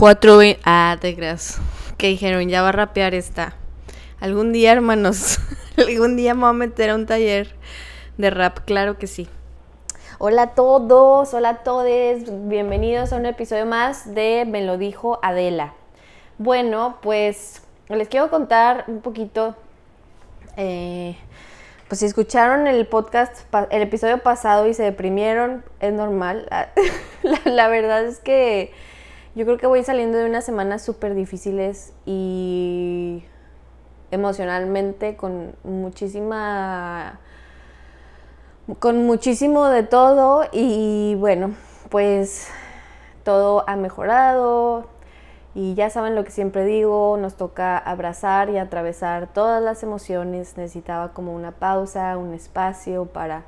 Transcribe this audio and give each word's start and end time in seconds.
Cuatro... 0.00 0.38
Ah, 0.64 0.96
te 0.98 1.14
creas. 1.14 1.60
Que 1.98 2.06
dijeron, 2.06 2.48
ya 2.48 2.62
va 2.62 2.70
a 2.70 2.72
rapear 2.72 3.12
esta. 3.12 3.52
Algún 4.18 4.50
día, 4.50 4.72
hermanos. 4.72 5.38
Algún 5.76 6.16
día 6.16 6.32
me 6.32 6.40
voy 6.40 6.48
a 6.48 6.52
meter 6.54 6.88
a 6.88 6.94
un 6.94 7.04
taller 7.04 7.54
de 8.16 8.30
rap, 8.30 8.60
claro 8.64 8.96
que 8.96 9.06
sí. 9.06 9.28
Hola 10.18 10.42
a 10.42 10.54
todos, 10.54 11.34
hola 11.34 11.50
a 11.50 11.56
todos. 11.58 12.22
Bienvenidos 12.48 13.12
a 13.12 13.16
un 13.16 13.26
episodio 13.26 13.66
más 13.66 14.14
de 14.14 14.46
Me 14.48 14.64
lo 14.64 14.78
dijo 14.78 15.18
Adela. 15.20 15.74
Bueno, 16.38 16.96
pues 17.02 17.60
les 17.90 18.08
quiero 18.08 18.30
contar 18.30 18.84
un 18.86 19.02
poquito. 19.02 19.54
Eh, 20.56 21.14
pues 21.88 21.98
si 21.98 22.06
escucharon 22.06 22.66
el 22.68 22.86
podcast, 22.86 23.44
el 23.68 23.82
episodio 23.82 24.16
pasado 24.22 24.66
y 24.66 24.72
se 24.72 24.82
deprimieron, 24.82 25.62
es 25.78 25.92
normal. 25.92 26.48
la 27.44 27.68
verdad 27.68 28.06
es 28.06 28.18
que 28.20 28.72
yo 29.34 29.44
creo 29.44 29.58
que 29.58 29.66
voy 29.66 29.84
saliendo 29.84 30.18
de 30.18 30.24
unas 30.24 30.44
semanas 30.44 30.82
súper 30.82 31.14
difíciles 31.14 31.92
y 32.04 33.22
emocionalmente 34.10 35.16
con 35.16 35.54
muchísima 35.62 37.20
con 38.78 39.04
muchísimo 39.06 39.66
de 39.66 39.82
todo 39.82 40.44
y 40.52 41.14
bueno, 41.16 41.54
pues 41.90 42.48
todo 43.24 43.64
ha 43.68 43.76
mejorado 43.76 44.86
y 45.54 45.74
ya 45.74 45.90
saben 45.90 46.14
lo 46.14 46.24
que 46.24 46.30
siempre 46.30 46.64
digo, 46.64 47.16
nos 47.20 47.34
toca 47.36 47.76
abrazar 47.78 48.50
y 48.50 48.58
atravesar 48.58 49.32
todas 49.32 49.62
las 49.62 49.82
emociones, 49.82 50.56
necesitaba 50.56 51.12
como 51.12 51.34
una 51.34 51.52
pausa, 51.52 52.16
un 52.16 52.34
espacio 52.34 53.06
para 53.06 53.44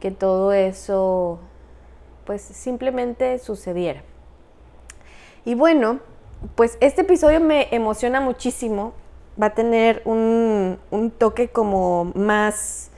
que 0.00 0.10
todo 0.10 0.52
eso 0.52 1.38
pues 2.24 2.42
simplemente 2.42 3.38
sucediera. 3.38 4.02
Y 5.44 5.54
bueno, 5.54 6.00
pues 6.54 6.76
este 6.80 7.02
episodio 7.02 7.40
me 7.40 7.68
emociona 7.74 8.20
muchísimo. 8.20 8.92
Va 9.40 9.46
a 9.46 9.54
tener 9.54 10.02
un, 10.04 10.78
toque 11.16 11.48
como 11.48 12.12
más, 12.14 12.90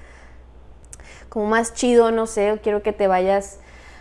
como 1.29 1.47
más 1.47 1.75
chido, 1.75 2.11
no 2.11 2.27
sé. 2.27 2.59
Quiero 2.62 2.83
que 2.83 2.93
te 2.93 3.07
vayas 3.07 3.61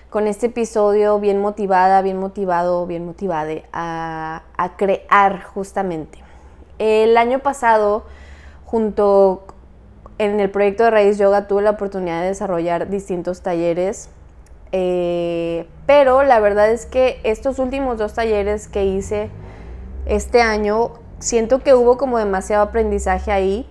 con 0.09 0.27
este 0.27 0.47
episodio 0.47 1.19
bien 1.19 1.39
motivada, 1.39 2.01
bien 2.01 2.17
motivado, 2.17 2.87
bien 2.87 3.05
motivada 3.05 3.61
a, 3.73 4.43
a 4.57 4.75
crear 4.75 5.43
justamente. 5.43 6.23
El 6.79 7.15
año 7.17 7.39
pasado, 7.39 8.05
junto 8.65 9.43
en 10.17 10.39
el 10.39 10.49
proyecto 10.49 10.83
de 10.83 10.91
Raíz 10.91 11.17
Yoga, 11.19 11.47
tuve 11.47 11.61
la 11.61 11.71
oportunidad 11.71 12.21
de 12.21 12.27
desarrollar 12.27 12.89
distintos 12.89 13.41
talleres 13.41 14.09
eh, 14.71 15.67
pero 15.85 16.23
la 16.23 16.39
verdad 16.39 16.69
es 16.71 16.85
que 16.85 17.19
estos 17.23 17.59
últimos 17.59 17.97
dos 17.97 18.13
talleres 18.13 18.67
que 18.67 18.85
hice 18.85 19.29
este 20.05 20.41
año, 20.41 20.93
siento 21.19 21.59
que 21.59 21.73
hubo 21.73 21.97
como 21.97 22.17
demasiado 22.17 22.63
aprendizaje 22.63 23.31
ahí, 23.31 23.69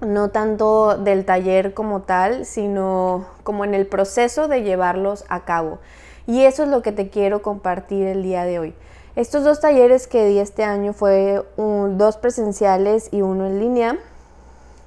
no 0.00 0.30
tanto 0.30 0.98
del 0.98 1.24
taller 1.24 1.72
como 1.72 2.02
tal, 2.02 2.44
sino 2.44 3.26
como 3.44 3.64
en 3.64 3.74
el 3.74 3.86
proceso 3.86 4.48
de 4.48 4.62
llevarlos 4.62 5.24
a 5.28 5.44
cabo. 5.44 5.78
Y 6.26 6.42
eso 6.42 6.64
es 6.64 6.68
lo 6.68 6.82
que 6.82 6.92
te 6.92 7.08
quiero 7.08 7.40
compartir 7.40 8.06
el 8.06 8.22
día 8.22 8.44
de 8.44 8.58
hoy. 8.58 8.74
Estos 9.14 9.44
dos 9.44 9.60
talleres 9.60 10.06
que 10.06 10.26
di 10.26 10.38
este 10.38 10.64
año 10.64 10.92
fue 10.92 11.42
dos 11.56 12.16
presenciales 12.18 13.08
y 13.12 13.22
uno 13.22 13.46
en 13.46 13.60
línea. 13.60 13.98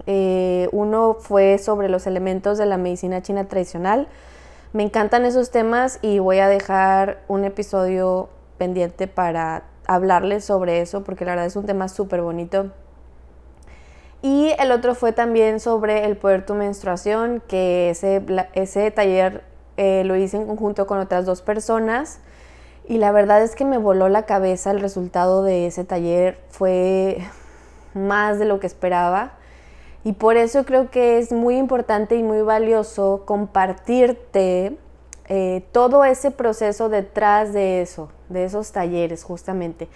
Eh, 0.05 0.69
uno 0.71 1.15
fue 1.19 1.57
sobre 1.57 1.89
los 1.89 2.05
elementos 2.05 2.57
de 2.57 2.65
la 2.65 2.77
medicina 2.77 3.21
china 3.21 3.45
tradicional 3.45 4.07
me 4.73 4.83
encantan 4.83 5.25
esos 5.25 5.51
temas 5.51 5.99
y 6.01 6.19
voy 6.19 6.39
a 6.39 6.47
dejar 6.47 7.23
un 7.27 7.43
episodio 7.43 8.29
pendiente 8.57 9.07
para 9.07 9.63
hablarles 9.87 10.45
sobre 10.45 10.81
eso 10.81 11.03
porque 11.03 11.25
la 11.25 11.31
verdad 11.31 11.47
es 11.47 11.55
un 11.55 11.65
tema 11.65 11.87
súper 11.87 12.21
bonito. 12.21 12.71
Y 14.21 14.53
el 14.59 14.71
otro 14.71 14.95
fue 14.95 15.13
también 15.13 15.59
sobre 15.59 16.05
el 16.05 16.17
poder 16.17 16.45
tu 16.45 16.53
menstruación, 16.53 17.41
que 17.47 17.89
ese, 17.89 18.21
ese 18.53 18.91
taller 18.91 19.43
eh, 19.77 20.03
lo 20.03 20.15
hice 20.17 20.37
en 20.37 20.45
conjunto 20.45 20.85
con 20.87 20.99
otras 20.99 21.25
dos 21.25 21.41
personas. 21.41 22.19
Y 22.85 22.97
la 22.97 23.11
verdad 23.11 23.41
es 23.41 23.55
que 23.55 23.63
me 23.63 23.77
voló 23.77 24.09
la 24.09 24.23
cabeza 24.23 24.71
el 24.71 24.81
resultado 24.81 25.41
de 25.43 25.67
ese 25.67 25.85
taller. 25.85 26.37
Fue 26.49 27.19
más 27.93 28.39
de 28.39 28.45
lo 28.45 28.59
que 28.59 28.67
esperaba. 28.67 29.38
Y 30.03 30.13
por 30.13 30.37
eso 30.37 30.65
creo 30.65 30.89
que 30.89 31.17
es 31.17 31.31
muy 31.31 31.57
importante 31.57 32.15
y 32.15 32.23
muy 32.23 32.41
valioso 32.41 33.23
compartirte 33.25 34.77
eh, 35.27 35.63
todo 35.71 36.05
ese 36.05 36.31
proceso 36.31 36.89
detrás 36.89 37.53
de 37.53 37.81
eso, 37.81 38.09
de 38.29 38.45
esos 38.45 38.71
talleres 38.71 39.23
justamente. 39.23 39.89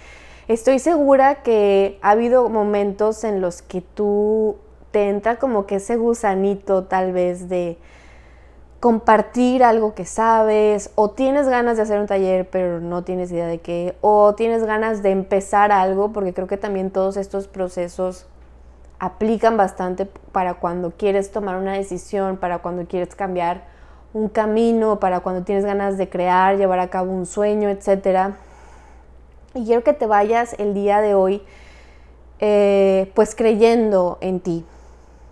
Estoy 0.47 0.79
segura 0.79 1.41
que 1.41 1.97
ha 2.01 2.11
habido 2.11 2.49
momentos 2.49 3.23
en 3.23 3.39
los 3.39 3.61
que 3.61 3.81
tú 3.81 4.57
te 4.91 5.09
entra 5.09 5.37
como 5.37 5.65
que 5.65 5.75
ese 5.75 5.95
gusanito 5.95 6.83
tal 6.83 7.13
vez 7.13 7.47
de 7.47 7.77
compartir 8.81 9.63
algo 9.63 9.95
que 9.95 10.05
sabes 10.05 10.91
o 10.95 11.09
tienes 11.09 11.47
ganas 11.47 11.77
de 11.77 11.83
hacer 11.83 11.99
un 11.99 12.05
taller 12.05 12.49
pero 12.49 12.81
no 12.81 13.05
tienes 13.05 13.31
idea 13.31 13.47
de 13.47 13.59
qué 13.59 13.95
o 14.01 14.35
tienes 14.35 14.65
ganas 14.65 15.01
de 15.01 15.11
empezar 15.11 15.71
algo 15.71 16.11
porque 16.11 16.33
creo 16.33 16.47
que 16.47 16.57
también 16.57 16.91
todos 16.91 17.15
estos 17.15 17.47
procesos 17.47 18.27
aplican 19.03 19.57
bastante 19.57 20.05
para 20.05 20.53
cuando 20.53 20.91
quieres 20.91 21.29
tomar 21.29 21.57
una 21.57 21.73
decisión, 21.73 22.37
para 22.37 22.59
cuando 22.59 22.85
quieres 22.85 23.15
cambiar 23.15 23.65
un 24.13 24.29
camino, 24.29 25.01
para 25.01 25.19
cuando 25.19 25.43
tienes 25.43 25.65
ganas 25.65 25.97
de 25.97 26.07
crear, 26.07 26.55
llevar 26.55 26.79
a 26.79 26.89
cabo 26.89 27.11
un 27.11 27.25
sueño, 27.25 27.67
etc. 27.67 28.33
Y 29.55 29.65
quiero 29.65 29.83
que 29.83 29.91
te 29.91 30.05
vayas 30.05 30.55
el 30.57 30.73
día 30.73 31.01
de 31.01 31.15
hoy 31.15 31.41
eh, 32.39 33.11
pues 33.13 33.35
creyendo 33.35 34.19
en 34.21 34.39
ti, 34.39 34.65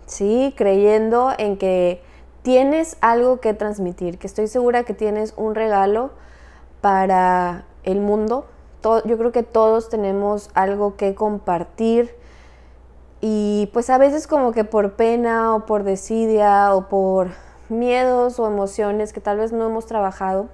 ¿sí? 0.04 0.52
Creyendo 0.54 1.32
en 1.38 1.56
que 1.56 2.02
tienes 2.42 2.98
algo 3.00 3.40
que 3.40 3.54
transmitir, 3.54 4.18
que 4.18 4.26
estoy 4.26 4.48
segura 4.48 4.84
que 4.84 4.92
tienes 4.92 5.32
un 5.38 5.54
regalo 5.54 6.10
para 6.82 7.64
el 7.84 8.00
mundo. 8.00 8.44
yo 8.82 9.16
creo 9.16 9.32
que 9.32 9.44
todos 9.44 9.88
tenemos 9.88 10.50
algo 10.52 10.96
que 10.96 11.14
compartir, 11.14 12.20
y 13.24 13.70
pues 13.72 13.88
a 13.88 13.98
veces 13.98 14.26
como 14.26 14.50
que 14.50 14.64
por 14.64 14.94
pena 14.94 15.54
o 15.54 15.64
por 15.64 15.84
desidia 15.84 16.74
o 16.74 16.88
por 16.88 17.28
miedos 17.68 18.40
o 18.40 18.48
emociones 18.48 19.12
que 19.12 19.20
tal 19.20 19.38
vez 19.38 19.52
no 19.52 19.64
hemos 19.64 19.86
trabajado, 19.86 20.48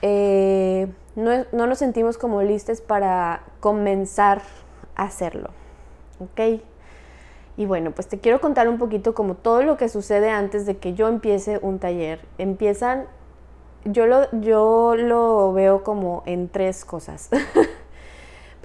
eh, 0.00 0.88
no, 1.16 1.44
no, 1.52 1.66
nos 1.66 1.78
sentimos 1.78 2.16
como 2.16 2.40
listos 2.40 2.80
para 2.80 3.42
comenzar 3.60 4.40
a 4.94 5.04
hacerlo. 5.04 5.50
¿Ok? 6.18 6.62
Y 7.58 7.66
bueno, 7.66 7.90
pues 7.90 8.08
te 8.08 8.20
quiero 8.20 8.40
contar 8.40 8.70
un 8.70 8.78
poquito 8.78 9.14
como 9.14 9.34
todo 9.34 9.62
lo 9.62 9.76
que 9.76 9.90
sucede 9.90 10.30
antes 10.30 10.64
de 10.64 10.78
que 10.78 10.94
yo 10.94 11.08
empiece 11.08 11.58
un 11.60 11.78
taller. 11.78 12.20
Empiezan, 12.38 13.04
yo 13.84 14.06
lo, 14.06 14.30
yo 14.40 14.94
lo 14.96 15.52
veo 15.52 15.84
como 15.84 16.22
en 16.24 16.48
tres 16.48 16.86
cosas. 16.86 17.28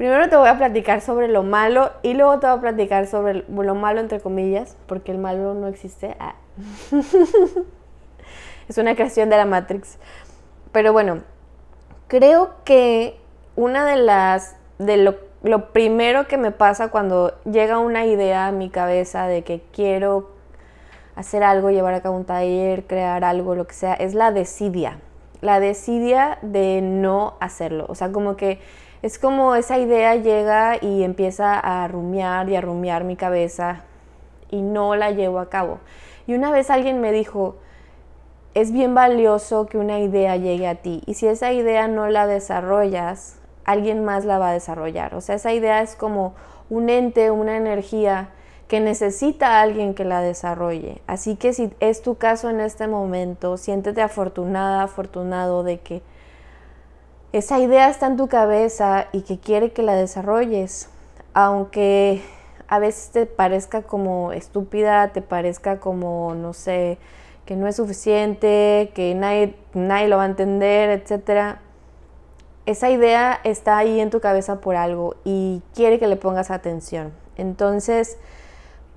Primero 0.01 0.29
te 0.29 0.35
voy 0.35 0.49
a 0.49 0.57
platicar 0.57 0.99
sobre 1.01 1.27
lo 1.27 1.43
malo 1.43 1.91
y 2.01 2.15
luego 2.15 2.39
te 2.39 2.47
voy 2.47 2.57
a 2.57 2.59
platicar 2.59 3.05
sobre 3.05 3.45
lo 3.47 3.75
malo 3.75 3.99
entre 3.99 4.19
comillas, 4.19 4.75
porque 4.87 5.11
el 5.11 5.19
malo 5.19 5.53
no 5.53 5.67
existe. 5.67 6.15
Ah. 6.19 6.33
es 8.67 8.79
una 8.79 8.95
creación 8.95 9.29
de 9.29 9.37
la 9.37 9.45
Matrix. 9.45 9.99
Pero 10.71 10.91
bueno, 10.91 11.21
creo 12.07 12.49
que 12.63 13.15
una 13.55 13.85
de 13.85 13.97
las 13.97 14.55
de 14.79 14.97
lo, 14.97 15.17
lo 15.43 15.71
primero 15.71 16.27
que 16.27 16.37
me 16.37 16.49
pasa 16.49 16.87
cuando 16.87 17.39
llega 17.43 17.77
una 17.77 18.03
idea 18.07 18.47
a 18.47 18.51
mi 18.51 18.71
cabeza 18.71 19.27
de 19.27 19.43
que 19.43 19.61
quiero 19.71 20.31
hacer 21.15 21.43
algo, 21.43 21.69
llevar 21.69 21.93
a 21.93 22.01
cabo 22.01 22.17
un 22.17 22.25
taller, 22.25 22.87
crear 22.87 23.23
algo, 23.23 23.53
lo 23.53 23.67
que 23.67 23.75
sea, 23.75 23.93
es 23.93 24.15
la 24.15 24.31
desidia. 24.31 24.97
La 25.41 25.59
desidia 25.59 26.39
de 26.41 26.81
no 26.81 27.35
hacerlo. 27.39 27.85
O 27.87 27.93
sea, 27.93 28.11
como 28.11 28.35
que 28.35 28.59
es 29.01 29.17
como 29.17 29.55
esa 29.55 29.79
idea 29.79 30.15
llega 30.15 30.77
y 30.79 31.03
empieza 31.03 31.57
a 31.57 31.87
rumiar 31.87 32.49
y 32.49 32.55
a 32.55 32.61
rumiar 32.61 33.03
mi 33.03 33.15
cabeza 33.15 33.83
y 34.49 34.61
no 34.61 34.95
la 34.95 35.11
llevo 35.11 35.39
a 35.39 35.49
cabo. 35.49 35.79
Y 36.27 36.35
una 36.35 36.51
vez 36.51 36.69
alguien 36.69 37.01
me 37.01 37.11
dijo, 37.11 37.55
es 38.53 38.71
bien 38.71 38.93
valioso 38.93 39.65
que 39.65 39.77
una 39.77 39.99
idea 39.99 40.35
llegue 40.37 40.67
a 40.67 40.75
ti 40.75 41.01
y 41.05 41.15
si 41.15 41.27
esa 41.27 41.51
idea 41.51 41.87
no 41.87 42.07
la 42.09 42.27
desarrollas, 42.27 43.39
alguien 43.65 44.03
más 44.03 44.25
la 44.25 44.37
va 44.37 44.49
a 44.49 44.53
desarrollar. 44.53 45.15
O 45.15 45.21
sea, 45.21 45.35
esa 45.35 45.51
idea 45.53 45.81
es 45.81 45.95
como 45.95 46.35
un 46.69 46.89
ente, 46.89 47.31
una 47.31 47.57
energía 47.57 48.29
que 48.67 48.79
necesita 48.79 49.57
a 49.57 49.61
alguien 49.61 49.93
que 49.93 50.05
la 50.05 50.21
desarrolle. 50.21 51.01
Así 51.07 51.35
que 51.35 51.53
si 51.53 51.71
es 51.79 52.01
tu 52.01 52.15
caso 52.15 52.49
en 52.49 52.61
este 52.61 52.87
momento, 52.87 53.57
siéntete 53.57 54.01
afortunada, 54.01 54.83
afortunado 54.83 55.63
de 55.63 55.79
que 55.79 56.01
esa 57.33 57.59
idea 57.59 57.89
está 57.89 58.07
en 58.07 58.17
tu 58.17 58.27
cabeza 58.27 59.07
y 59.13 59.21
que 59.21 59.39
quiere 59.39 59.71
que 59.71 59.83
la 59.83 59.95
desarrolles, 59.95 60.89
aunque 61.33 62.21
a 62.67 62.79
veces 62.79 63.11
te 63.11 63.25
parezca 63.25 63.83
como 63.83 64.33
estúpida, 64.33 65.09
te 65.09 65.21
parezca 65.21 65.79
como, 65.79 66.35
no 66.35 66.53
sé, 66.53 66.97
que 67.45 67.55
no 67.55 67.67
es 67.67 67.77
suficiente, 67.77 68.91
que 68.93 69.15
nadie, 69.15 69.55
nadie 69.73 70.07
lo 70.07 70.17
va 70.17 70.23
a 70.23 70.27
entender, 70.27 70.89
etc. 70.89 71.57
esa 72.65 72.89
idea 72.89 73.39
está 73.43 73.77
ahí 73.77 73.99
en 73.99 74.09
tu 74.09 74.19
cabeza 74.19 74.59
por 74.59 74.75
algo 74.75 75.15
y 75.23 75.61
quiere 75.73 75.99
que 75.99 76.07
le 76.07 76.17
pongas 76.17 76.51
atención. 76.51 77.13
Entonces, 77.37 78.17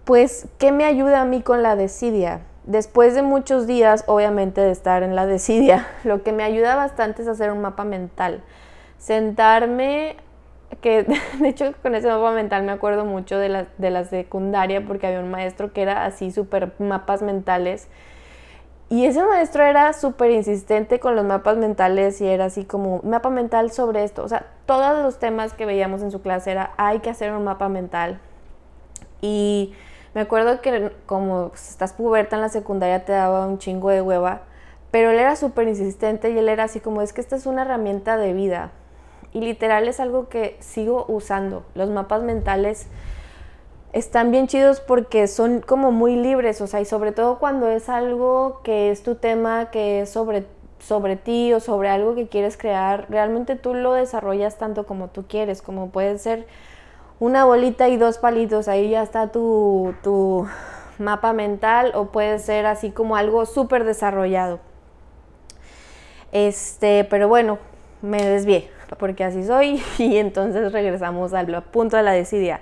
pues, 0.05 0.47
¿qué 0.59 0.73
me 0.73 0.85
ayuda 0.85 1.21
a 1.21 1.25
mí 1.25 1.41
con 1.41 1.63
la 1.63 1.77
desidia? 1.77 2.43
Después 2.65 3.15
de 3.15 3.23
muchos 3.23 3.67
días, 3.67 4.05
obviamente, 4.07 4.61
de 4.61 4.71
estar 4.71 5.03
en 5.03 5.15
la 5.15 5.27
desidia, 5.27 5.87
lo 6.05 6.23
que 6.23 6.33
me 6.33 6.43
ayuda 6.43 6.77
bastante 6.77 7.23
es 7.23 7.29
hacer 7.29 7.51
un 7.51 7.61
mapa 7.61 7.85
mental. 7.85 8.43
Sentarme, 8.99 10.17
que 10.81 11.03
de 11.41 11.49
hecho 11.49 11.73
con 11.83 11.95
ese 11.95 12.09
mapa 12.09 12.33
mental 12.33 12.63
me 12.65 12.73
acuerdo 12.73 13.05
mucho 13.05 13.39
de 13.39 13.49
la, 13.49 13.67
de 13.79 13.91
la 13.91 14.05
secundaria 14.05 14.85
porque 14.85 15.07
había 15.07 15.21
un 15.21 15.31
maestro 15.31 15.73
que 15.73 15.83
era 15.83 16.05
así 16.05 16.31
súper 16.31 16.73
mapas 16.79 17.23
mentales 17.23 17.89
y 18.91 19.07
ese 19.07 19.25
maestro 19.25 19.65
era 19.65 19.93
súper 19.93 20.31
insistente 20.31 21.01
con 21.01 21.17
los 21.17 21.25
mapas 21.25 21.57
mentales 21.57 22.21
y 22.21 22.27
era 22.27 22.45
así 22.45 22.65
como, 22.65 23.01
mapa 23.03 23.31
mental 23.31 23.71
sobre 23.73 24.05
esto. 24.05 24.23
O 24.23 24.29
sea, 24.29 24.47
todos 24.67 25.03
los 25.03 25.19
temas 25.19 25.55
que 25.55 25.67
veíamos 25.67 26.03
en 26.03 26.11
su 26.11 26.21
clase 26.21 26.51
era, 26.53 26.75
hay 26.77 27.01
que 27.01 27.11
hacer 27.11 27.33
un 27.33 27.45
mapa 27.45 27.69
mental. 27.69 28.21
Y 29.23 29.73
me 30.15 30.21
acuerdo 30.21 30.61
que 30.61 30.93
como 31.07 31.51
estás 31.55 31.93
puberta 31.93 32.37
en 32.37 32.43
la 32.43 32.49
secundaria 32.49 33.05
te 33.05 33.13
daba 33.13 33.47
un 33.47 33.59
chingo 33.59 33.91
de 33.91 34.01
hueva, 34.01 34.43
pero 34.91 35.11
él 35.11 35.19
era 35.19 35.35
súper 35.35 35.67
insistente 35.67 36.31
y 36.31 36.39
él 36.39 36.49
era 36.49 36.65
así 36.65 36.79
como, 36.79 37.03
es 37.03 37.13
que 37.13 37.21
esta 37.21 37.35
es 37.35 37.47
una 37.47 37.63
herramienta 37.63 38.17
de 38.17 38.33
vida. 38.33 38.71
Y 39.33 39.41
literal 39.41 39.89
es 39.89 39.99
algo 39.99 40.29
que 40.29 40.57
sigo 40.61 41.05
usando. 41.09 41.65
Los 41.75 41.91
mapas 41.91 42.23
mentales 42.23 42.87
están 43.93 44.31
bien 44.31 44.47
chidos 44.47 44.81
porque 44.81 45.27
son 45.27 45.61
como 45.61 45.91
muy 45.91 46.15
libres, 46.15 46.61
o 46.61 46.69
sea, 46.69 46.81
y 46.81 46.85
sobre 46.85 47.11
todo 47.11 47.41
cuando 47.41 47.69
es 47.69 47.89
algo 47.89 48.61
que 48.63 48.93
es 48.93 49.03
tu 49.03 49.17
tema, 49.17 49.73
que 49.73 50.03
es 50.03 50.11
sobre, 50.11 50.47
sobre 50.79 51.17
ti 51.17 51.53
o 51.53 51.59
sobre 51.59 51.89
algo 51.89 52.15
que 52.15 52.29
quieres 52.29 52.57
crear, 52.57 53.07
realmente 53.09 53.57
tú 53.57 53.75
lo 53.75 53.95
desarrollas 53.95 54.59
tanto 54.59 54.87
como 54.87 55.09
tú 55.09 55.25
quieres, 55.29 55.61
como 55.61 55.91
puede 55.91 56.19
ser 56.19 56.47
una 57.21 57.45
bolita 57.45 57.89
y 57.89 57.97
dos 57.97 58.19
palitos, 58.19 58.69
ahí 58.69 58.91
ya 58.91 59.03
está 59.03 59.33
tu, 59.33 59.95
tu 60.03 60.47
mapa 60.99 61.33
mental, 61.33 61.93
o 61.95 62.07
puede 62.07 62.39
ser 62.39 62.67
así 62.67 62.91
como 62.91 63.17
algo 63.17 63.47
súper 63.47 63.85
desarrollado. 63.85 64.61
Este, 66.33 67.05
pero 67.05 67.29
bueno, 67.29 67.59
me 68.03 68.25
desvié, 68.25 68.71
porque 68.99 69.25
así 69.25 69.45
soy, 69.45 69.83
y 69.99 70.17
entonces 70.17 70.73
regresamos 70.73 71.33
al 71.33 71.63
punto 71.65 71.97
de 71.97 72.03
la 72.03 72.13
desidia 72.13 72.61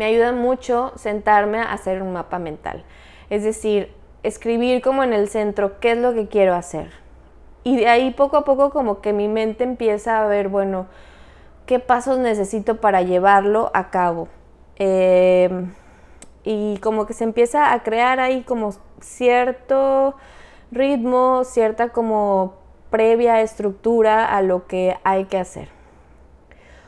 me 0.00 0.06
ayuda 0.06 0.32
mucho 0.32 0.92
sentarme 0.96 1.58
a 1.58 1.72
hacer 1.74 2.00
un 2.00 2.14
mapa 2.14 2.38
mental. 2.38 2.84
Es 3.28 3.44
decir, 3.44 3.92
escribir 4.22 4.80
como 4.80 5.04
en 5.04 5.12
el 5.12 5.28
centro 5.28 5.78
qué 5.78 5.92
es 5.92 5.98
lo 5.98 6.14
que 6.14 6.26
quiero 6.26 6.54
hacer. 6.54 6.90
Y 7.64 7.76
de 7.76 7.86
ahí 7.86 8.10
poco 8.10 8.38
a 8.38 8.44
poco 8.46 8.70
como 8.70 9.02
que 9.02 9.12
mi 9.12 9.28
mente 9.28 9.62
empieza 9.62 10.22
a 10.22 10.26
ver, 10.26 10.48
bueno, 10.48 10.86
qué 11.70 11.78
pasos 11.78 12.18
necesito 12.18 12.80
para 12.80 13.02
llevarlo 13.02 13.70
a 13.74 13.90
cabo. 13.90 14.26
Em, 14.74 15.72
y 16.42 16.78
como 16.78 17.06
que 17.06 17.14
se 17.14 17.22
empieza 17.22 17.72
a 17.72 17.84
crear 17.84 18.18
ahí 18.18 18.42
como 18.42 18.74
cierto 19.00 20.16
ritmo, 20.72 21.44
cierta 21.44 21.90
como 21.90 22.54
previa 22.90 23.40
estructura 23.40 24.36
a 24.36 24.42
lo 24.42 24.66
que 24.66 24.96
hay 25.04 25.26
que 25.26 25.38
hacer. 25.38 25.68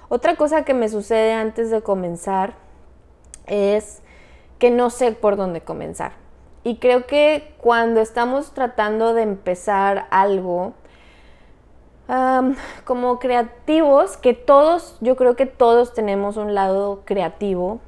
Otra 0.08 0.34
cosa 0.34 0.64
que 0.64 0.74
me 0.74 0.88
sucede 0.88 1.32
antes 1.32 1.70
de 1.70 1.82
comenzar 1.82 2.54
es 3.46 4.02
que 4.58 4.72
no 4.72 4.90
sé 4.90 5.12
por 5.12 5.36
dónde 5.36 5.60
comenzar. 5.60 6.14
Y 6.64 6.78
creo 6.78 7.06
que 7.06 7.54
cuando 7.58 8.00
estamos 8.00 8.52
tratando 8.52 9.14
de 9.14 9.22
empezar 9.22 10.08
algo, 10.10 10.74
como 12.84 13.18
creativos, 13.18 14.16
que 14.16 14.34
todos, 14.34 14.98
yo 15.00 15.16
creo 15.16 15.36
que 15.36 15.46
todos 15.46 15.94
tenemos 15.94 16.36
un 16.36 16.54
lado 16.54 17.02
creativo, 17.04 17.80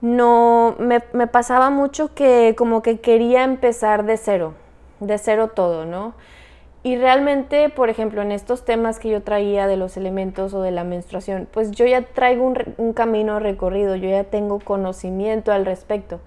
no, 0.00 0.76
me, 0.78 1.02
me 1.12 1.26
pasaba 1.26 1.70
mucho 1.70 2.14
que 2.14 2.54
como 2.56 2.82
que 2.82 3.00
quería 3.00 3.44
empezar 3.44 4.04
de 4.04 4.16
cero, 4.16 4.54
de 5.00 5.18
cero 5.18 5.48
todo, 5.54 5.86
¿no? 5.86 6.14
Y 6.84 6.96
realmente, 6.96 7.70
por 7.70 7.90
ejemplo, 7.90 8.22
en 8.22 8.30
estos 8.30 8.64
temas 8.64 8.98
que 8.98 9.10
yo 9.10 9.22
traía 9.22 9.66
de 9.66 9.76
los 9.76 9.96
elementos 9.96 10.54
o 10.54 10.62
de 10.62 10.70
la 10.70 10.84
menstruación, 10.84 11.48
pues 11.52 11.72
yo 11.72 11.84
ya 11.86 12.02
traigo 12.02 12.46
un, 12.78 12.92
camino 12.92 13.40
recorrido, 13.40 13.96
yo 13.96 14.08
ya 14.08 14.24
tengo 14.24 14.60
conocimiento 14.60 15.50
al 15.50 15.66
respecto. 15.66 16.20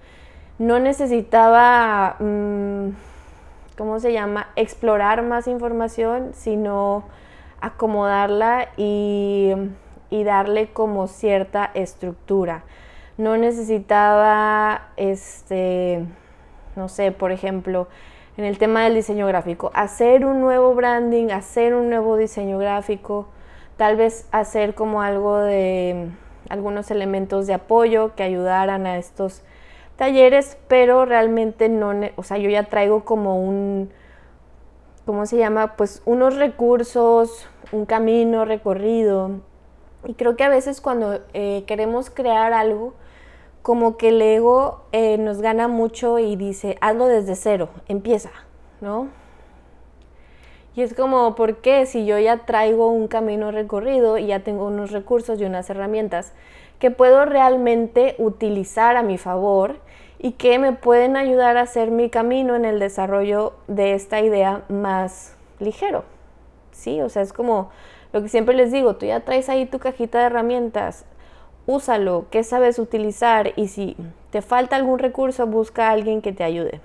No 0.58 0.78
necesitaba, 0.78 2.16
mm, 2.20 2.90
¿cómo 3.82 3.98
se 3.98 4.12
llama?, 4.12 4.46
explorar 4.54 5.22
más 5.22 5.48
información, 5.48 6.34
sino 6.34 7.02
acomodarla 7.60 8.68
y, 8.76 9.54
y 10.08 10.22
darle 10.22 10.72
como 10.72 11.08
cierta 11.08 11.68
estructura. 11.74 12.62
No 13.18 13.36
necesitaba, 13.36 14.90
este, 14.96 16.06
no 16.76 16.88
sé, 16.88 17.10
por 17.10 17.32
ejemplo, 17.32 17.88
en 18.36 18.44
el 18.44 18.56
tema 18.56 18.84
del 18.84 18.94
diseño 18.94 19.26
gráfico. 19.26 19.72
Hacer 19.74 20.26
un 20.26 20.40
nuevo 20.40 20.76
branding, 20.76 21.32
hacer 21.32 21.74
un 21.74 21.90
nuevo 21.90 22.16
diseño 22.16 22.58
gráfico, 22.58 23.26
tal 23.76 23.96
vez 23.96 24.28
hacer 24.30 24.76
como 24.76 25.02
algo 25.02 25.38
de 25.38 26.08
algunos 26.50 26.88
elementos 26.92 27.48
de 27.48 27.54
apoyo 27.54 28.14
que 28.14 28.22
ayudaran 28.22 28.86
a 28.86 28.96
estos 28.98 29.42
talleres, 30.02 30.58
pero 30.66 31.04
realmente 31.04 31.68
no, 31.68 31.92
o 32.16 32.24
sea, 32.24 32.36
yo 32.36 32.50
ya 32.50 32.64
traigo 32.64 33.04
como 33.04 33.40
un, 33.40 33.92
¿cómo 35.06 35.26
se 35.26 35.36
llama? 35.36 35.76
Pues 35.76 36.02
unos 36.04 36.34
recursos, 36.34 37.46
un 37.70 37.86
camino 37.86 38.44
recorrido. 38.44 39.30
Y 40.04 40.14
creo 40.14 40.34
que 40.34 40.42
a 40.42 40.48
veces 40.48 40.80
cuando 40.80 41.20
eh, 41.34 41.62
queremos 41.68 42.10
crear 42.10 42.52
algo, 42.52 42.94
como 43.62 43.96
que 43.96 44.08
el 44.08 44.20
ego 44.20 44.82
eh, 44.90 45.18
nos 45.18 45.40
gana 45.40 45.68
mucho 45.68 46.18
y 46.18 46.34
dice, 46.34 46.78
hazlo 46.80 47.06
desde 47.06 47.36
cero, 47.36 47.68
empieza, 47.86 48.32
¿no? 48.80 49.06
Y 50.74 50.82
es 50.82 50.94
como, 50.94 51.36
¿por 51.36 51.58
qué 51.58 51.86
si 51.86 52.06
yo 52.06 52.18
ya 52.18 52.38
traigo 52.38 52.90
un 52.90 53.06
camino 53.06 53.52
recorrido 53.52 54.18
y 54.18 54.26
ya 54.26 54.40
tengo 54.40 54.66
unos 54.66 54.90
recursos 54.90 55.40
y 55.40 55.44
unas 55.44 55.70
herramientas 55.70 56.32
que 56.80 56.90
puedo 56.90 57.24
realmente 57.24 58.16
utilizar 58.18 58.96
a 58.96 59.04
mi 59.04 59.16
favor 59.16 59.76
y 60.22 60.32
que 60.32 60.60
me 60.60 60.72
pueden 60.72 61.16
ayudar 61.16 61.56
a 61.56 61.62
hacer 61.62 61.90
mi 61.90 62.08
camino 62.08 62.54
en 62.54 62.64
el 62.64 62.78
desarrollo 62.78 63.54
de 63.66 63.94
esta 63.94 64.20
idea 64.20 64.62
más 64.68 65.34
ligero? 65.58 66.04
Sí, 66.70 67.02
o 67.02 67.08
sea, 67.08 67.22
es 67.22 67.32
como 67.32 67.70
lo 68.12 68.22
que 68.22 68.28
siempre 68.28 68.54
les 68.54 68.70
digo, 68.70 68.94
tú 68.94 69.04
ya 69.04 69.20
traes 69.20 69.48
ahí 69.48 69.66
tu 69.66 69.80
cajita 69.80 70.20
de 70.20 70.26
herramientas, 70.26 71.04
úsalo, 71.66 72.26
qué 72.30 72.44
sabes 72.44 72.78
utilizar 72.78 73.52
y 73.56 73.66
si 73.66 73.96
te 74.30 74.42
falta 74.42 74.76
algún 74.76 75.00
recurso, 75.00 75.46
busca 75.46 75.88
a 75.88 75.90
alguien 75.90 76.22
que 76.22 76.32
te 76.32 76.44
ayude. 76.44 76.80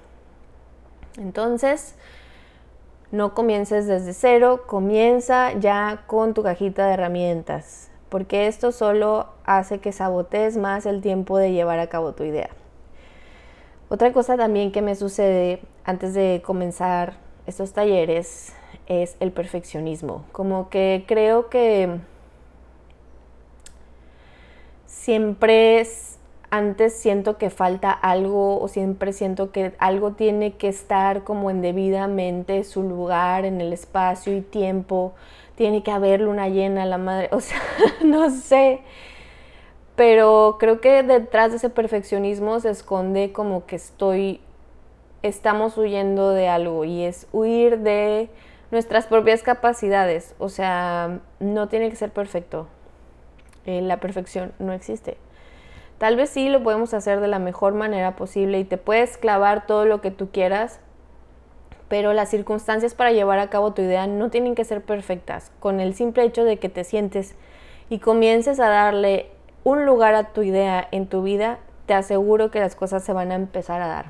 Entonces, 1.17 1.95
no 3.11 3.35
comiences 3.35 3.87
desde 3.87 4.13
cero, 4.13 4.63
comienza 4.65 5.53
ya 5.53 6.03
con 6.07 6.33
tu 6.33 6.43
cajita 6.43 6.87
de 6.87 6.93
herramientas, 6.93 7.89
porque 8.09 8.47
esto 8.47 8.71
solo 8.71 9.27
hace 9.45 9.79
que 9.79 9.91
sabotees 9.91 10.57
más 10.57 10.87
el 10.87 11.01
tiempo 11.01 11.37
de 11.37 11.51
llevar 11.51 11.79
a 11.79 11.87
cabo 11.87 12.13
tu 12.13 12.23
idea. 12.23 12.49
Otra 13.89 14.11
cosa 14.11 14.35
también 14.35 14.71
que 14.73 14.81
me 14.81 14.95
sucede 14.95 15.61
antes 15.85 16.13
de 16.13 16.41
comenzar 16.45 17.13
estos 17.45 17.71
talleres 17.71 18.53
es 18.87 19.15
el 19.21 19.31
perfeccionismo. 19.31 20.25
Como 20.33 20.69
que 20.69 21.05
creo 21.07 21.49
que 21.49 21.99
siempre 24.85 25.87
antes 26.49 26.97
siento 26.99 27.37
que 27.37 27.49
falta 27.49 27.91
algo 27.91 28.61
o 28.61 28.67
siempre 28.67 29.13
siento 29.13 29.51
que 29.51 29.73
algo 29.79 30.11
tiene 30.11 30.55
que 30.55 30.67
estar 30.67 31.23
como 31.23 31.49
en 31.49 31.61
debidamente 31.61 32.65
su 32.65 32.83
lugar 32.83 33.45
en 33.45 33.61
el 33.61 33.71
espacio 33.71 34.35
y 34.35 34.41
tiempo. 34.41 35.13
Tiene 35.55 35.81
que 35.81 35.91
haber 35.91 36.21
luna 36.21 36.49
llena, 36.49 36.85
la 36.85 36.97
madre, 36.97 37.29
o 37.31 37.39
sea, 37.39 37.61
no 38.03 38.29
sé. 38.29 38.81
Pero 39.97 40.55
creo 40.59 40.79
que 40.79 41.03
detrás 41.03 41.51
de 41.51 41.57
ese 41.57 41.69
perfeccionismo 41.69 42.61
se 42.61 42.69
esconde 42.69 43.33
como 43.33 43.65
que 43.65 43.75
estoy, 43.75 44.39
estamos 45.23 45.77
huyendo 45.77 46.31
de 46.31 46.47
algo 46.47 46.85
y 46.85 47.03
es 47.03 47.27
huir 47.33 47.79
de 47.79 48.29
nuestras 48.71 49.07
propias 49.07 49.43
capacidades. 49.43 50.35
O 50.39 50.47
sea, 50.47 51.19
no 51.41 51.67
tiene 51.67 51.89
que 51.89 51.97
ser 51.97 52.11
perfecto 52.11 52.67
la 53.67 53.99
perfección 53.99 54.53
no 54.59 54.73
existe. 54.73 55.17
Tal 55.97 56.15
vez 56.15 56.29
sí 56.29 56.49
lo 56.49 56.63
podemos 56.63 56.93
hacer 56.93 57.19
de 57.19 57.27
la 57.27 57.39
mejor 57.39 57.73
manera 57.73 58.15
posible 58.15 58.59
y 58.59 58.63
te 58.63 58.77
puedes 58.77 59.17
clavar 59.17 59.65
todo 59.65 59.85
lo 59.85 59.99
que 59.99 60.11
tú 60.11 60.29
quieras, 60.31 60.79
pero 61.87 62.13
las 62.13 62.29
circunstancias 62.29 62.93
para 62.93 63.11
llevar 63.11 63.39
a 63.39 63.49
cabo 63.49 63.73
tu 63.73 63.81
idea 63.81 64.07
no 64.07 64.29
tienen 64.29 64.55
que 64.55 64.63
ser 64.63 64.81
perfectas. 64.81 65.51
Con 65.59 65.79
el 65.79 65.95
simple 65.95 66.23
hecho 66.23 66.43
de 66.43 66.57
que 66.57 66.69
te 66.69 66.83
sientes 66.83 67.35
y 67.89 67.99
comiences 67.99 68.59
a 68.59 68.69
darle 68.69 69.31
un 69.67 69.85
lugar 69.85 70.15
a 70.15 70.31
tu 70.31 70.43
idea 70.43 70.87
en 70.91 71.07
tu 71.07 71.23
vida, 71.23 71.59
te 71.87 71.93
aseguro 71.93 72.51
que 72.51 72.61
las 72.61 72.73
cosas 72.73 73.03
se 73.03 73.11
van 73.11 73.33
a 73.33 73.35
empezar 73.35 73.81
a 73.81 73.87
dar. 73.87 74.05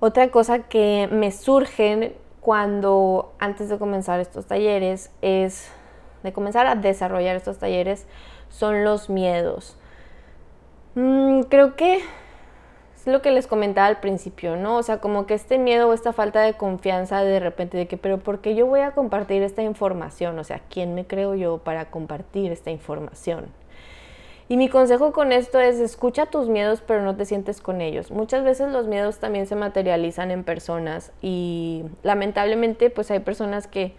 Otra 0.00 0.30
cosa 0.30 0.60
que 0.60 1.06
me 1.12 1.30
surge 1.30 2.16
cuando 2.40 3.34
antes 3.38 3.68
de 3.68 3.76
comenzar 3.76 4.20
estos 4.20 4.46
talleres 4.46 5.10
es 5.20 5.70
de 6.22 6.32
comenzar 6.32 6.66
a 6.66 6.76
desarrollar 6.76 7.36
estos 7.36 7.58
talleres 7.58 8.06
son 8.48 8.84
los 8.84 9.10
miedos. 9.10 9.76
Mm, 10.94 11.42
creo 11.42 11.76
que 11.76 12.00
es 13.06 13.12
lo 13.12 13.22
que 13.22 13.30
les 13.30 13.46
comentaba 13.46 13.86
al 13.86 14.00
principio, 14.00 14.56
¿no? 14.56 14.76
O 14.76 14.82
sea, 14.82 14.98
como 14.98 15.26
que 15.26 15.34
este 15.34 15.58
miedo 15.58 15.88
o 15.88 15.92
esta 15.92 16.12
falta 16.12 16.42
de 16.42 16.54
confianza 16.54 17.22
de 17.22 17.38
repente 17.38 17.78
de 17.78 17.86
que, 17.86 17.96
pero 17.96 18.18
¿por 18.18 18.40
qué 18.40 18.54
yo 18.56 18.66
voy 18.66 18.80
a 18.80 18.90
compartir 18.90 19.42
esta 19.42 19.62
información? 19.62 20.38
O 20.38 20.44
sea, 20.44 20.60
¿quién 20.68 20.94
me 20.94 21.06
creo 21.06 21.34
yo 21.36 21.58
para 21.58 21.90
compartir 21.90 22.50
esta 22.50 22.70
información? 22.70 23.46
Y 24.48 24.56
mi 24.56 24.68
consejo 24.68 25.12
con 25.12 25.32
esto 25.32 25.58
es 25.58 25.80
escucha 25.80 26.26
tus 26.26 26.48
miedos 26.48 26.80
pero 26.86 27.02
no 27.02 27.16
te 27.16 27.24
sientes 27.24 27.60
con 27.60 27.80
ellos. 27.80 28.10
Muchas 28.10 28.44
veces 28.44 28.72
los 28.72 28.86
miedos 28.86 29.18
también 29.18 29.46
se 29.46 29.56
materializan 29.56 30.30
en 30.30 30.44
personas 30.44 31.12
y 31.22 31.84
lamentablemente 32.02 32.90
pues 32.90 33.10
hay 33.10 33.20
personas 33.20 33.68
que 33.68 33.94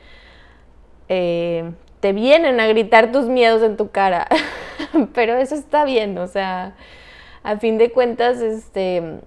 eh, 1.10 1.72
te 2.02 2.12
vienen 2.14 2.60
a 2.60 2.68
gritar 2.68 3.12
tus 3.12 3.26
miedos 3.26 3.64
en 3.64 3.78
tu 3.78 3.90
cara, 3.90 4.28
pero 5.14 5.36
eso 5.36 5.56
está 5.56 5.86
bien, 5.86 6.18
o 6.18 6.28
sea, 6.28 6.76
a 7.48 7.56
fin 7.56 7.78
de 7.78 7.94
cuentas, 7.94 8.42
este, 8.42 9.22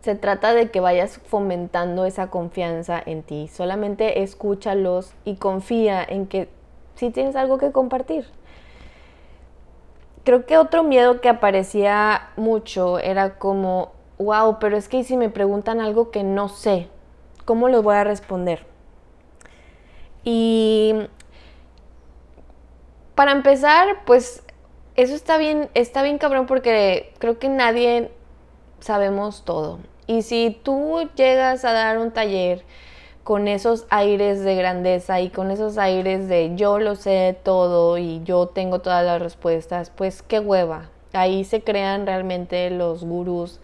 se 0.00 0.14
trata 0.14 0.54
de 0.54 0.70
que 0.70 0.80
vayas 0.80 1.18
fomentando 1.26 2.06
esa 2.06 2.30
confianza 2.30 3.02
en 3.04 3.22
ti. 3.22 3.48
Solamente 3.48 4.22
escúchalos 4.22 5.12
y 5.26 5.36
confía 5.36 6.02
en 6.02 6.26
que 6.26 6.48
sí 6.94 7.10
tienes 7.10 7.36
algo 7.36 7.58
que 7.58 7.70
compartir. 7.70 8.24
Creo 10.24 10.46
que 10.46 10.56
otro 10.56 10.84
miedo 10.84 11.20
que 11.20 11.28
aparecía 11.28 12.30
mucho 12.36 12.98
era 12.98 13.38
como, 13.38 13.92
wow, 14.16 14.58
pero 14.58 14.78
es 14.78 14.88
que 14.88 15.04
si 15.04 15.18
me 15.18 15.28
preguntan 15.28 15.82
algo 15.82 16.10
que 16.10 16.24
no 16.24 16.48
sé, 16.48 16.88
¿cómo 17.44 17.68
lo 17.68 17.82
voy 17.82 17.96
a 17.96 18.04
responder? 18.04 18.64
Y 20.24 20.94
para 23.14 23.32
empezar, 23.32 24.04
pues 24.06 24.42
eso 24.96 25.14
está 25.14 25.38
bien, 25.38 25.70
está 25.74 26.02
bien 26.02 26.18
cabrón 26.18 26.46
porque 26.46 27.12
creo 27.18 27.38
que 27.38 27.48
nadie 27.48 28.10
sabemos 28.80 29.44
todo. 29.44 29.78
Y 30.06 30.22
si 30.22 30.58
tú 30.62 31.08
llegas 31.14 31.64
a 31.64 31.72
dar 31.72 31.98
un 31.98 32.10
taller 32.10 32.64
con 33.24 33.46
esos 33.46 33.86
aires 33.90 34.42
de 34.42 34.56
grandeza 34.56 35.20
y 35.20 35.30
con 35.30 35.50
esos 35.50 35.78
aires 35.78 36.28
de 36.28 36.52
yo 36.56 36.78
lo 36.78 36.96
sé 36.96 37.38
todo 37.42 37.96
y 37.98 38.22
yo 38.24 38.48
tengo 38.48 38.80
todas 38.80 39.04
las 39.04 39.22
respuestas, 39.22 39.90
pues 39.90 40.22
qué 40.22 40.40
hueva. 40.40 40.90
Ahí 41.12 41.44
se 41.44 41.62
crean 41.62 42.06
realmente 42.06 42.70
los 42.70 43.04
gurús 43.04 43.60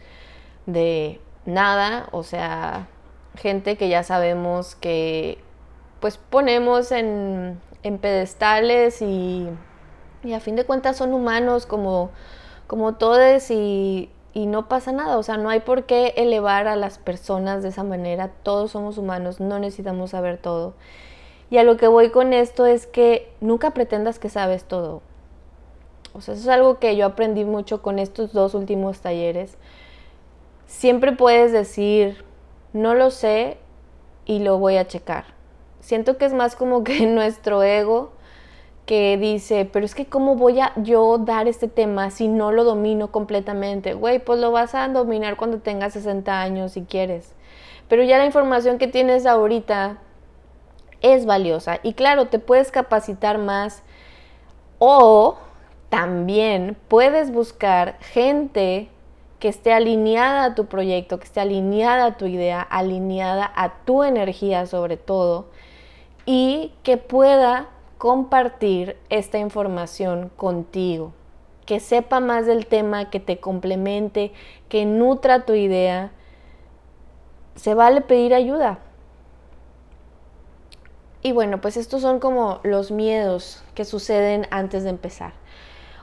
de 0.66 1.20
nada, 1.44 2.08
o 2.12 2.22
sea, 2.22 2.88
gente 3.36 3.76
que 3.76 3.88
ya 3.88 4.02
sabemos 4.02 4.74
que 4.74 5.38
pues 6.00 6.18
ponemos 6.18 6.92
en, 6.92 7.60
pedestales 8.00 9.02
y, 9.02 9.48
a 10.32 10.40
fin 10.40 10.56
de 10.56 10.64
cuentas 10.64 10.96
son 10.96 11.12
humanos 11.14 11.66
como, 11.66 12.10
como 12.66 12.94
todos 12.94 13.50
y, 13.50 14.10
y 14.34 14.46
no 14.46 14.68
pasa 14.68 14.92
nada, 14.92 15.18
o 15.18 15.22
sea, 15.22 15.36
no 15.36 15.48
hay 15.48 15.60
por 15.60 15.84
qué 15.84 16.14
elevar 16.16 16.66
a 16.66 16.76
las 16.76 16.98
personas 16.98 17.62
de 17.62 17.70
esa 17.70 17.84
manera, 17.84 18.30
todos 18.42 18.72
somos 18.72 18.98
humanos, 18.98 19.40
no 19.40 19.58
necesitamos 19.58 20.10
saber 20.10 20.38
todo. 20.38 20.74
Y 21.50 21.58
a 21.58 21.64
lo 21.64 21.76
que 21.76 21.88
voy 21.88 22.10
con 22.10 22.32
esto 22.32 22.66
es 22.66 22.86
que 22.86 23.32
nunca 23.40 23.70
pretendas 23.72 24.18
que 24.18 24.28
sabes 24.28 24.64
todo. 24.64 25.00
O 26.12 26.20
sea, 26.20 26.34
eso 26.34 26.42
es 26.42 26.48
algo 26.48 26.78
que 26.78 26.96
yo 26.96 27.06
aprendí 27.06 27.44
mucho 27.44 27.80
con 27.80 27.98
estos 27.98 28.32
dos 28.32 28.54
últimos 28.54 29.00
talleres. 29.00 29.56
Siempre 30.66 31.12
puedes 31.12 31.52
decir, 31.52 32.24
no 32.72 32.94
lo 32.94 33.10
sé 33.10 33.56
y 34.26 34.40
lo 34.40 34.58
voy 34.58 34.76
a 34.76 34.86
checar 34.86 35.38
Siento 35.80 36.18
que 36.18 36.26
es 36.26 36.34
más 36.34 36.56
como 36.56 36.84
que 36.84 37.06
nuestro 37.06 37.62
ego 37.62 38.10
que 38.88 39.18
dice, 39.18 39.68
pero 39.70 39.84
es 39.84 39.94
que 39.94 40.06
cómo 40.06 40.34
voy 40.34 40.60
a 40.60 40.72
yo 40.76 41.18
dar 41.18 41.46
este 41.46 41.68
tema 41.68 42.10
si 42.10 42.26
no 42.26 42.52
lo 42.52 42.64
domino 42.64 43.12
completamente. 43.12 43.92
Güey, 43.92 44.18
pues 44.18 44.40
lo 44.40 44.50
vas 44.50 44.74
a 44.74 44.88
dominar 44.88 45.36
cuando 45.36 45.58
tengas 45.58 45.92
60 45.92 46.40
años 46.40 46.72
si 46.72 46.84
quieres. 46.84 47.34
Pero 47.86 48.02
ya 48.02 48.16
la 48.16 48.24
información 48.24 48.78
que 48.78 48.88
tienes 48.88 49.26
ahorita 49.26 49.98
es 51.02 51.26
valiosa. 51.26 51.80
Y 51.82 51.92
claro, 51.92 52.28
te 52.28 52.38
puedes 52.38 52.70
capacitar 52.70 53.36
más 53.36 53.82
o 54.78 55.36
también 55.90 56.74
puedes 56.88 57.30
buscar 57.30 57.98
gente 58.00 58.88
que 59.38 59.48
esté 59.48 59.74
alineada 59.74 60.44
a 60.44 60.54
tu 60.54 60.64
proyecto, 60.64 61.18
que 61.18 61.26
esté 61.26 61.40
alineada 61.40 62.06
a 62.06 62.16
tu 62.16 62.24
idea, 62.24 62.62
alineada 62.62 63.52
a 63.54 63.84
tu 63.84 64.02
energía 64.02 64.64
sobre 64.64 64.96
todo 64.96 65.50
y 66.24 66.72
que 66.82 66.96
pueda 66.96 67.68
compartir 67.98 68.96
esta 69.10 69.38
información 69.38 70.30
contigo, 70.36 71.12
que 71.66 71.80
sepa 71.80 72.20
más 72.20 72.46
del 72.46 72.66
tema, 72.66 73.10
que 73.10 73.20
te 73.20 73.38
complemente, 73.38 74.32
que 74.68 74.86
nutra 74.86 75.44
tu 75.44 75.54
idea. 75.54 76.12
Se 77.56 77.74
vale 77.74 78.00
pedir 78.00 78.34
ayuda. 78.34 78.78
Y 81.20 81.32
bueno, 81.32 81.60
pues 81.60 81.76
estos 81.76 82.00
son 82.00 82.20
como 82.20 82.60
los 82.62 82.92
miedos 82.92 83.64
que 83.74 83.84
suceden 83.84 84.46
antes 84.50 84.84
de 84.84 84.90
empezar. 84.90 85.32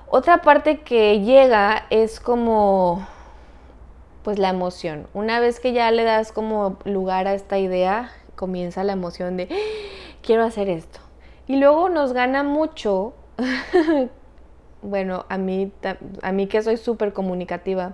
Otra 0.07 0.41
parte 0.41 0.81
que 0.81 1.21
llega 1.21 1.87
es 1.89 2.19
como 2.19 3.07
pues 4.23 4.37
la 4.37 4.49
emoción. 4.49 5.07
Una 5.13 5.39
vez 5.39 5.59
que 5.59 5.71
ya 5.71 5.89
le 5.91 6.03
das 6.03 6.31
como 6.31 6.77
lugar 6.83 7.27
a 7.27 7.33
esta 7.33 7.57
idea, 7.57 8.11
comienza 8.35 8.83
la 8.83 8.93
emoción 8.93 9.37
de 9.37 9.47
quiero 10.21 10.43
hacer 10.43 10.67
esto. 10.67 11.04
Y 11.47 11.57
luego 11.57 11.89
nos 11.89 12.13
gana 12.13 12.43
mucho, 12.43 13.13
bueno, 14.81 15.25
a 15.29 15.37
mí, 15.37 15.71
a 16.21 16.31
mí 16.31 16.47
que 16.47 16.61
soy 16.63 16.77
súper 16.77 17.13
comunicativa, 17.13 17.93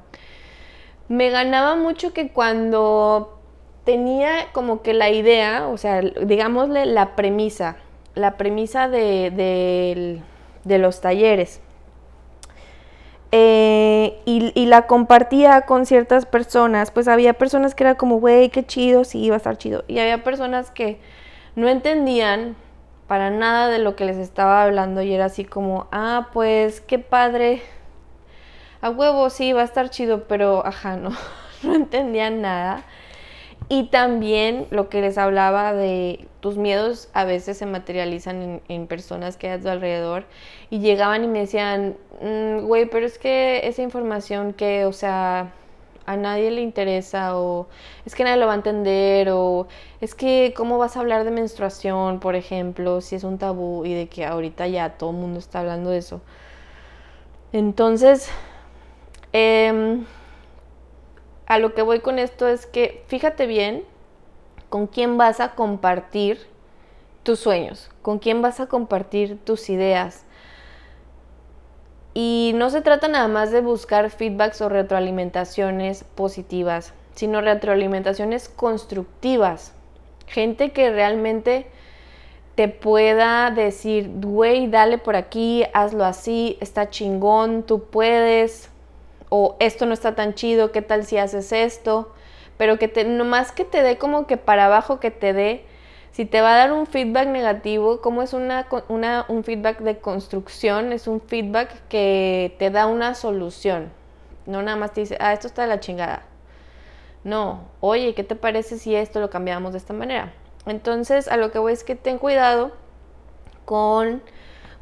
me 1.10 1.30
ganaba 1.30 1.76
mucho 1.76 2.14
que 2.14 2.32
cuando 2.32 3.38
tenía 3.84 4.48
como 4.54 4.82
que 4.82 4.94
la 4.94 5.10
idea, 5.10 5.68
o 5.68 5.78
sea, 5.78 6.02
digámosle 6.02 6.86
la 6.86 7.16
premisa, 7.18 7.76
la 8.16 8.38
premisa 8.38 8.88
de, 8.88 10.22
los 10.66 11.02
talleres. 11.02 11.60
Eh, 13.34 14.20
y, 14.26 14.52
y, 14.56 14.66
la 14.66 14.88
compartía 14.88 15.62
con 15.62 15.86
ciertas 15.86 16.26
personas, 16.26 16.92
pues 16.92 17.08
había 17.08 17.34
personas 17.34 17.76
que 17.76 17.84
era 17.86 17.96
como, 17.96 18.20
güey, 18.20 18.50
qué 18.50 18.66
chido, 18.66 19.06
sí, 19.06 19.20
iba 19.24 19.36
a 19.36 19.38
estar 19.38 19.58
chido. 19.58 19.86
Y 19.88 20.00
había 20.00 20.22
personas 20.24 20.70
que 20.70 21.00
no 21.56 21.70
entendían 21.70 22.58
para 23.12 23.30
nada 23.30 23.68
de 23.68 23.80
lo 23.80 23.98
que 23.98 24.06
les 24.06 24.16
estaba 24.16 24.64
hablando 24.64 25.02
y 25.02 25.14
era 25.14 25.26
así 25.26 25.44
como, 25.44 25.90
ah, 25.92 26.30
pues 26.32 26.80
qué 26.80 26.98
padre, 26.98 27.62
a 28.80 28.90
huevo 28.90 29.30
sí, 29.30 29.52
va 29.52 29.64
a 29.64 29.66
estar 29.66 29.90
chido, 29.90 30.30
pero 30.30 30.66
ajá, 30.66 30.96
no, 30.96 31.10
no 31.64 31.76
entendían 31.76 32.40
nada. 32.40 32.86
Y 33.68 33.88
también 33.88 34.66
lo 34.70 34.88
que 34.88 35.02
les 35.02 35.18
hablaba 35.18 35.74
de 35.74 36.26
tus 36.40 36.56
miedos 36.56 37.10
a 37.12 37.26
veces 37.26 37.58
se 37.58 37.66
materializan 37.66 38.62
en, 38.70 38.88
personas 38.88 39.36
que 39.36 39.50
hay 39.50 39.60
a 39.60 39.62
tu 39.62 39.68
alrededor 39.68 40.24
y 40.70 40.80
llegaban 40.80 41.26
y 41.26 41.28
me 41.28 41.40
decían, 41.40 41.98
mm, 42.22 42.66
güey, 42.66 42.86
pero 42.86 43.06
es 43.06 43.20
que 43.20 43.68
esa 43.68 43.82
información 43.82 44.54
que, 44.54 44.86
o 44.86 44.94
sea, 44.94 45.52
a 46.06 46.18
nadie 46.18 46.52
le 46.52 46.62
interesa 46.62 47.38
o 47.38 47.68
es 48.06 48.16
que 48.16 48.24
nadie 48.24 48.38
lo 48.38 48.48
va 48.48 48.54
a 48.54 48.56
entender 48.56 49.30
o 49.32 49.68
es 50.00 50.16
que 50.16 50.54
cómo 50.56 50.78
vas 50.78 50.98
a 50.98 51.02
hablar 51.02 51.24
de 51.24 51.32
menstruación, 51.32 52.20
por 52.20 52.36
ejemplo, 52.36 53.02
si 53.02 53.16
es 53.16 53.24
un 53.24 53.38
tabú 53.38 53.86
y 53.86 53.94
de 53.94 54.08
que 54.08 54.26
ahorita 54.26 54.68
ya 54.68 54.98
todo 54.98 55.12
el 55.12 55.18
mundo 55.18 55.40
está 55.40 55.60
hablando 55.60 55.90
de 55.90 55.98
eso. 55.98 56.22
Entonces, 57.54 58.30
em, 59.34 60.06
a 61.46 61.60
lo 61.60 61.74
que 61.74 61.82
voy 61.82 62.00
con 62.00 62.18
esto 62.20 62.48
es 62.48 62.66
que 62.66 63.04
fíjate 63.08 63.46
bien 63.46 63.84
con 64.70 64.88
quién 64.88 65.18
vas 65.18 65.40
a 65.42 65.54
compartir 65.54 66.48
tus 67.24 67.40
sueños, 67.40 67.90
con 68.02 68.20
quién 68.20 68.42
vas 68.42 68.60
a 68.60 68.68
compartir 68.68 69.38
tus 69.44 69.70
ideas, 69.70 70.26
y 72.14 72.52
no 72.56 72.70
se 72.70 72.82
trata 72.82 73.08
nada 73.08 73.28
más 73.28 73.52
de 73.52 73.62
buscar 73.62 74.10
feedbacks 74.10 74.62
o 74.62 74.70
retroalimentaciones 74.70 76.04
positivas, 76.04 76.94
sino 77.16 77.42
retroalimentaciones 77.42 78.50
constructivas. 78.50 79.74
Gente 80.28 80.72
que 80.72 80.92
realmente 80.92 81.68
te 82.56 82.68
pueda 82.68 83.50
decir, 83.52 84.12
güey, 84.16 84.68
dale 84.68 84.98
por 84.98 85.16
aquí, 85.16 85.64
hazlo 85.74 86.04
así, 86.04 86.58
está 86.60 86.90
chingón, 86.90 87.64
tú 87.64 87.86
puedes, 87.86 88.70
o 89.30 89.56
esto 89.60 89.86
no 89.86 89.94
está 89.94 90.16
tan 90.16 90.34
chido, 90.34 90.72
¿qué 90.72 90.82
tal 90.82 91.06
si 91.06 91.18
haces 91.18 91.54
esto? 91.54 92.12
Pero 92.58 92.78
que 92.78 92.90
te, 92.90 93.06
nomás 93.06 93.54
que 93.54 93.64
te 93.64 93.82
dé 93.82 93.98
como 93.98 94.28
que 94.28 94.36
para 94.36 94.66
abajo, 94.66 95.00
que 95.00 95.12
te 95.12 95.32
dé 95.32 95.66
si 96.12 96.26
te 96.26 96.42
va 96.42 96.54
a 96.54 96.58
dar 96.58 96.74
un 96.74 96.88
feedback 96.88 97.28
negativo, 97.28 98.02
como 98.02 98.22
es 98.22 98.34
una, 98.34 98.68
un 98.90 99.44
feedback 99.44 99.80
de 99.80 100.00
construcción? 100.00 100.92
Es 100.92 101.08
un 101.08 101.22
feedback 101.22 101.88
que 101.88 102.56
te 102.60 102.70
da 102.70 102.88
una 102.88 103.16
solución. 103.16 103.92
No 104.46 104.62
nada 104.62 104.78
más 104.78 104.94
te 104.94 105.02
dice, 105.02 105.18
ah, 105.20 105.34
esto 105.34 105.48
está 105.48 105.64
de 105.64 105.70
la 105.70 105.80
chingada. 105.80 106.26
No, 107.24 107.62
oye, 107.80 108.14
¿qué 108.14 108.24
te 108.24 108.36
parece 108.36 108.78
si 108.78 108.96
esto 108.96 109.20
lo 109.20 109.30
cambiamos 109.30 109.74
de 109.74 109.78
esta 109.78 109.94
manera? 109.94 110.34
Entonces, 110.66 111.28
a 111.28 111.38
lo 111.38 111.52
que 111.52 111.60
voy 111.60 111.74
es 111.74 111.84
que 111.84 111.96
ten 111.96 112.18
cuidado 112.18 112.72
con 113.66 114.22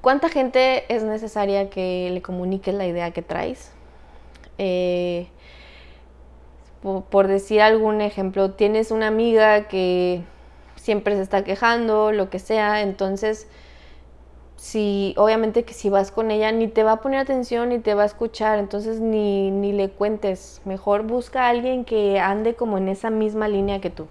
cuánta 0.02 0.30
gente 0.30 0.94
es 0.94 1.04
necesaria 1.04 1.70
que 1.70 2.10
le 2.12 2.22
comuniques 2.22 2.74
la 2.74 2.88
idea 2.88 3.12
que 3.12 3.22
traes. 3.22 3.72
Eh, 4.58 5.28
por, 6.82 7.28
decir 7.28 7.62
algún 7.62 8.02
ejemplo, 8.02 8.52
tienes 8.52 8.92
una 8.92 9.08
amiga 9.08 9.68
que 9.68 10.24
siempre 10.90 11.16
se 11.16 11.22
está 11.22 11.44
quejando, 11.44 12.12
lo 12.12 12.32
que 12.32 12.40
sea, 12.40 12.82
entonces 12.82 13.48
si 14.56 15.14
obviamente 15.18 15.64
que 15.64 15.76
si 15.76 15.88
vas 15.88 16.10
con 16.10 16.32
ella 16.32 16.52
ni 16.52 16.68
te 16.68 16.82
va 16.82 16.94
a 16.94 17.00
poner 17.00 17.20
atención 17.20 17.70
ni 17.70 17.78
te 17.78 17.94
va 17.94 18.02
a 18.02 18.06
escuchar, 18.08 18.58
entonces 18.58 19.00
ni, 19.00 19.52
ni 19.52 19.72
le 19.72 19.92
cuentes, 19.92 20.64
mejor 20.66 21.04
busca 21.04 21.44
a 21.46 21.50
alguien 21.50 21.86
que 21.86 22.20
ande 22.20 22.56
como 22.56 22.80
en 22.80 22.90
esa 22.90 23.12
misma 23.12 23.48
línea 23.48 23.80
que 23.82 23.92
tú. 23.92 24.08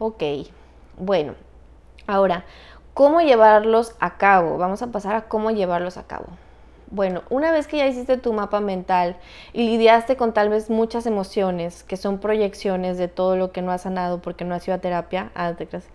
Ok, 0.00 0.24
bueno, 0.98 1.34
ahora, 2.08 2.44
¿cómo 2.92 3.20
llevarlos 3.20 3.94
a 4.00 4.16
cabo? 4.16 4.58
Vamos 4.58 4.82
a 4.82 4.88
pasar 4.88 5.14
a 5.14 5.28
cómo 5.28 5.52
llevarlos 5.52 5.98
a 5.98 6.08
cabo. 6.08 6.26
Bueno, 6.92 7.22
una 7.30 7.52
vez 7.52 7.66
que 7.66 7.78
ya 7.78 7.86
hiciste 7.86 8.18
tu 8.18 8.34
mapa 8.34 8.60
mental 8.60 9.16
y 9.54 9.66
lidiaste 9.66 10.18
con 10.18 10.34
tal 10.34 10.50
vez 10.50 10.68
muchas 10.68 11.06
emociones, 11.06 11.84
que 11.84 11.96
son 11.96 12.18
proyecciones 12.18 12.98
de 12.98 13.08
todo 13.08 13.34
lo 13.34 13.50
que 13.50 13.62
no 13.62 13.72
has 13.72 13.80
sanado 13.82 14.20
porque 14.20 14.44
no 14.44 14.54
has 14.54 14.68
ido 14.68 14.74
a 14.74 14.78
terapia, 14.78 15.32
ah, 15.34 15.54
te 15.54 15.66
crees. 15.66 15.88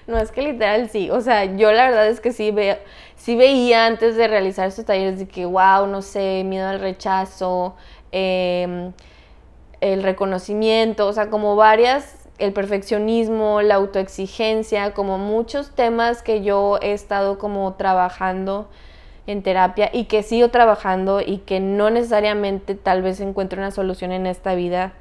No 0.06 0.18
es 0.18 0.30
que 0.30 0.42
literal 0.42 0.88
sí, 0.90 1.10
o 1.10 1.20
sea, 1.20 1.56
yo 1.56 1.72
la 1.72 1.86
verdad 1.86 2.06
es 2.06 2.20
que 2.20 2.32
sí, 2.32 2.52
ve, 2.52 2.78
sí 3.16 3.34
veía 3.34 3.86
antes 3.86 4.14
de 4.14 4.28
realizar 4.28 4.68
estos 4.68 4.84
talleres 4.84 5.18
de 5.18 5.26
que, 5.26 5.46
wow, 5.46 5.86
no 5.88 6.00
sé, 6.02 6.44
miedo 6.44 6.68
al 6.68 6.78
rechazo, 6.78 7.74
em, 8.12 8.92
el 9.80 10.02
reconocimiento, 10.04 11.08
o 11.08 11.12
sea, 11.12 11.28
como 11.28 11.56
varias 11.56 12.25
el 12.38 12.52
perfeccionismo, 12.52 13.62
la 13.62 13.76
autoexigencia, 13.76 14.92
como 14.94 15.18
muchos 15.18 15.70
temas 15.70 16.22
que 16.22 16.42
yo 16.42 16.78
he 16.82 16.92
estado 16.92 17.38
como 17.38 17.74
trabajando 17.74 18.68
en 19.26 19.42
terapia 19.42 19.90
y 19.92 20.04
que 20.04 20.22
sigo 20.22 20.50
trabajando 20.50 21.20
y 21.20 21.38
que 21.38 21.60
no 21.60 21.90
necesariamente 21.90 22.74
tal 22.74 23.02
vez 23.02 23.20
encuentre 23.20 23.58
una 23.58 23.70
solución 23.70 24.12
en 24.12 24.26
esta 24.26 24.54
vida, 24.54 24.92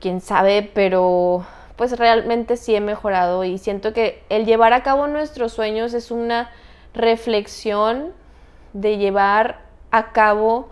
quién 0.00 0.20
sabe, 0.20 0.68
pero 0.74 1.46
pues 1.76 1.96
realmente 1.96 2.56
sí 2.56 2.74
he 2.74 2.80
mejorado 2.80 3.44
y 3.44 3.58
siento 3.58 3.92
que 3.92 4.22
el 4.28 4.46
llevar 4.46 4.72
a 4.72 4.82
cabo 4.82 5.06
nuestros 5.06 5.52
sueños 5.52 5.94
es 5.94 6.10
una 6.10 6.50
reflexión 6.94 8.12
de 8.72 8.98
llevar 8.98 9.60
a 9.90 10.12
cabo 10.12 10.68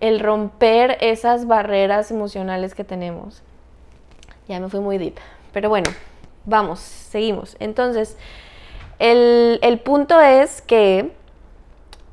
el 0.00 0.20
romper 0.20 0.98
esas 1.00 1.46
barreras 1.46 2.10
emocionales 2.10 2.74
que 2.74 2.84
tenemos. 2.84 3.42
Ya 4.48 4.60
me 4.60 4.68
fui 4.68 4.80
muy 4.80 4.98
deep. 4.98 5.16
Pero 5.52 5.68
bueno, 5.68 5.90
vamos, 6.44 6.80
seguimos. 6.80 7.56
Entonces, 7.60 8.16
el, 8.98 9.58
el 9.62 9.80
punto 9.80 10.20
es 10.20 10.62
que 10.62 11.12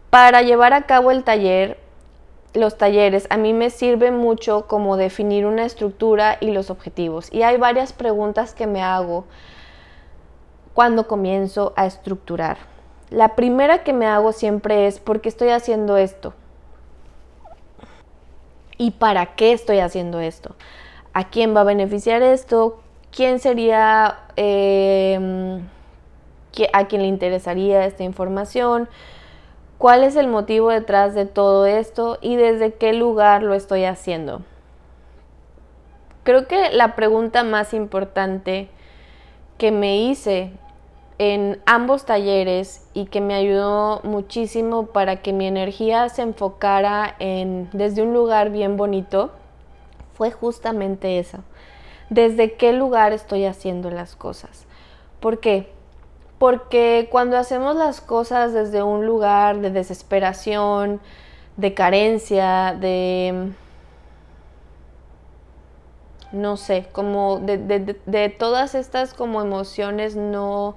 para 0.10 0.42
llevar 0.42 0.74
a 0.74 0.84
cabo 0.84 1.12
el 1.12 1.24
taller, 1.24 1.78
los 2.54 2.78
talleres, 2.78 3.28
a 3.30 3.38
mí 3.38 3.54
me 3.54 3.70
sirve 3.70 4.12
mucho 4.12 4.68
como 4.68 4.98
definir 4.98 5.46
una 5.46 5.66
estructura 5.66 6.38
y 6.42 6.52
los 6.52 6.70
objetivos. 6.70 7.32
Y 7.32 7.44
hay 7.44 7.58
varias 7.58 7.94
preguntas 7.94 8.54
que 8.54 8.68
me 8.68 8.82
hago 8.82 9.26
cuando 10.74 11.08
comienzo 11.08 11.74
a 11.76 11.86
estructurar. 11.86 12.58
La 13.10 13.36
primera 13.36 13.84
que 13.84 13.94
me 13.94 14.06
hago 14.06 14.32
siempre 14.32 14.88
es, 14.88 15.00
¿por 15.00 15.22
qué 15.22 15.30
estoy 15.30 15.50
haciendo 15.50 15.98
esto? 15.98 16.34
¿Y 18.78 18.92
para 18.92 19.36
qué 19.36 19.52
estoy 19.52 19.80
haciendo 19.80 20.20
esto? 20.20 20.56
A 21.14 21.30
quién 21.30 21.56
va 21.56 21.62
a 21.62 21.66
beneficiar 21.66 22.22
esto, 22.22 22.80
quién 23.12 23.40
sería, 23.40 24.20
em, 24.36 25.68
a 26.74 26.88
quién 26.88 27.02
le 27.02 27.08
interesaría 27.08 27.86
esta 27.86 28.04
información, 28.04 28.88
cuál 29.78 30.04
es 30.04 30.16
el 30.16 30.28
motivo 30.28 30.70
detrás 30.70 31.14
de 31.14 31.26
todo 31.26 31.66
esto 31.66 32.18
y 32.22 32.36
desde 32.36 32.74
qué 32.74 32.94
lugar 32.94 33.44
lo 33.44 33.54
estoy 33.54 33.86
haciendo. 33.86 34.42
Creo 36.24 36.48
que 36.48 36.70
la 36.72 36.96
pregunta 36.96 37.44
más 37.44 37.74
importante 37.74 38.70
que 39.58 39.72
me 39.72 39.98
hice 39.98 40.52
en 41.18 41.60
ambos 41.66 42.06
talleres 42.06 42.88
y 42.94 43.06
que 43.06 43.22
me 43.22 43.34
ayudó 43.34 44.02
muchísimo 44.04 44.88
para 44.88 45.18
que 45.18 45.34
mi 45.34 45.48
energía 45.48 46.10
se 46.10 46.22
enfocara 46.22 47.16
en 47.20 47.70
desde 47.74 48.02
un 48.02 48.14
lugar 48.14 48.50
bien 48.50 48.78
bonito 48.78 49.32
fue 50.22 50.30
justamente 50.30 51.18
eso. 51.18 51.40
¿Desde 52.12 52.54
qué 52.54 52.74
lugar 52.74 53.12
estoy 53.12 53.46
haciendo 53.46 53.90
las 53.90 54.16
cosas? 54.16 54.68
¿Por 55.20 55.40
qué? 55.40 55.72
Porque 56.38 57.08
cuando 57.10 57.38
hacemos 57.38 57.76
las 57.76 58.02
cosas 58.02 58.54
desde 58.54 58.84
un 58.84 59.08
lugar 59.08 59.62
de 59.62 59.72
desesperación, 59.72 61.02
de 61.58 61.74
carencia, 61.74 62.78
de 62.80 63.52
no 66.32 66.56
sé, 66.56 66.86
como 66.92 67.40
de, 67.40 68.36
todas 68.38 68.76
estas 68.76 69.16
como 69.16 69.42
emociones 69.42 70.16
no, 70.16 70.76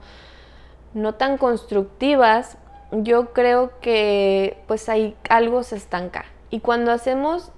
no 0.95 1.17
tan 1.17 1.37
constructivas, 1.37 2.57
yo 2.93 3.35
creo 3.35 3.79
que 3.83 4.57
pues 4.67 4.89
ahí 4.89 5.15
algo 5.29 5.65
se 5.65 5.77
estanca. 5.77 6.25
Y 6.49 6.61
cuando 6.61 6.93
hacemos 6.93 7.53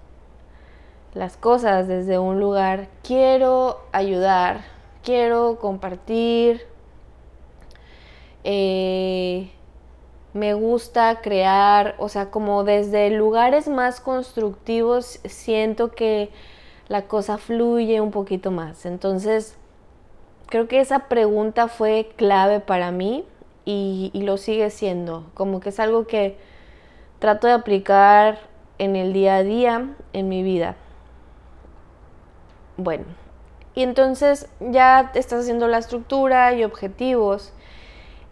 las 1.17 1.39
cosas 1.39 1.89
desde 1.89 2.19
un 2.19 2.41
lugar, 2.41 2.89
quiero 3.03 3.81
ayudar, 3.91 4.61
quiero 5.03 5.59
compartir, 5.59 6.61
eh, 8.45 9.51
me 10.35 10.53
gusta 10.53 11.23
crear, 11.23 11.95
o 11.99 12.11
sea, 12.11 12.31
como 12.31 12.65
desde 12.65 13.09
lugares 13.09 13.67
más 13.67 14.01
constructivos 14.01 15.19
siento 15.25 15.91
que 15.93 16.29
la 16.89 17.07
cosa 17.09 17.39
fluye 17.39 18.03
un 18.03 18.11
poquito 18.11 18.51
más. 18.51 18.85
Entonces, 18.85 19.57
creo 20.49 20.69
que 20.69 20.81
esa 20.81 21.09
pregunta 21.09 21.69
fue 21.69 22.11
clave 22.17 22.61
para 22.61 22.91
mí 22.91 23.25
y, 23.65 24.11
y 24.13 24.21
lo 24.21 24.37
sigue 24.37 24.69
siendo, 24.69 25.25
como 25.33 25.61
que 25.61 25.71
es 25.71 25.81
algo 25.81 26.07
que 26.07 26.37
trato 27.21 27.47
de 27.47 27.55
aplicar 27.55 28.39
en 28.77 28.97
el 28.97 29.15
día 29.15 29.37
a 29.37 29.43
día, 29.43 29.95
en 30.13 30.29
mi 30.29 30.43
vida. 30.43 30.77
Bueno, 32.77 33.05
y 33.75 33.83
entonces 33.83 34.49
ya 34.61 35.13
estás 35.15 35.41
haciendo 35.41 35.69
la 35.69 35.79
estructura 35.79 36.55
y 36.55 36.65
objetivos 36.65 37.53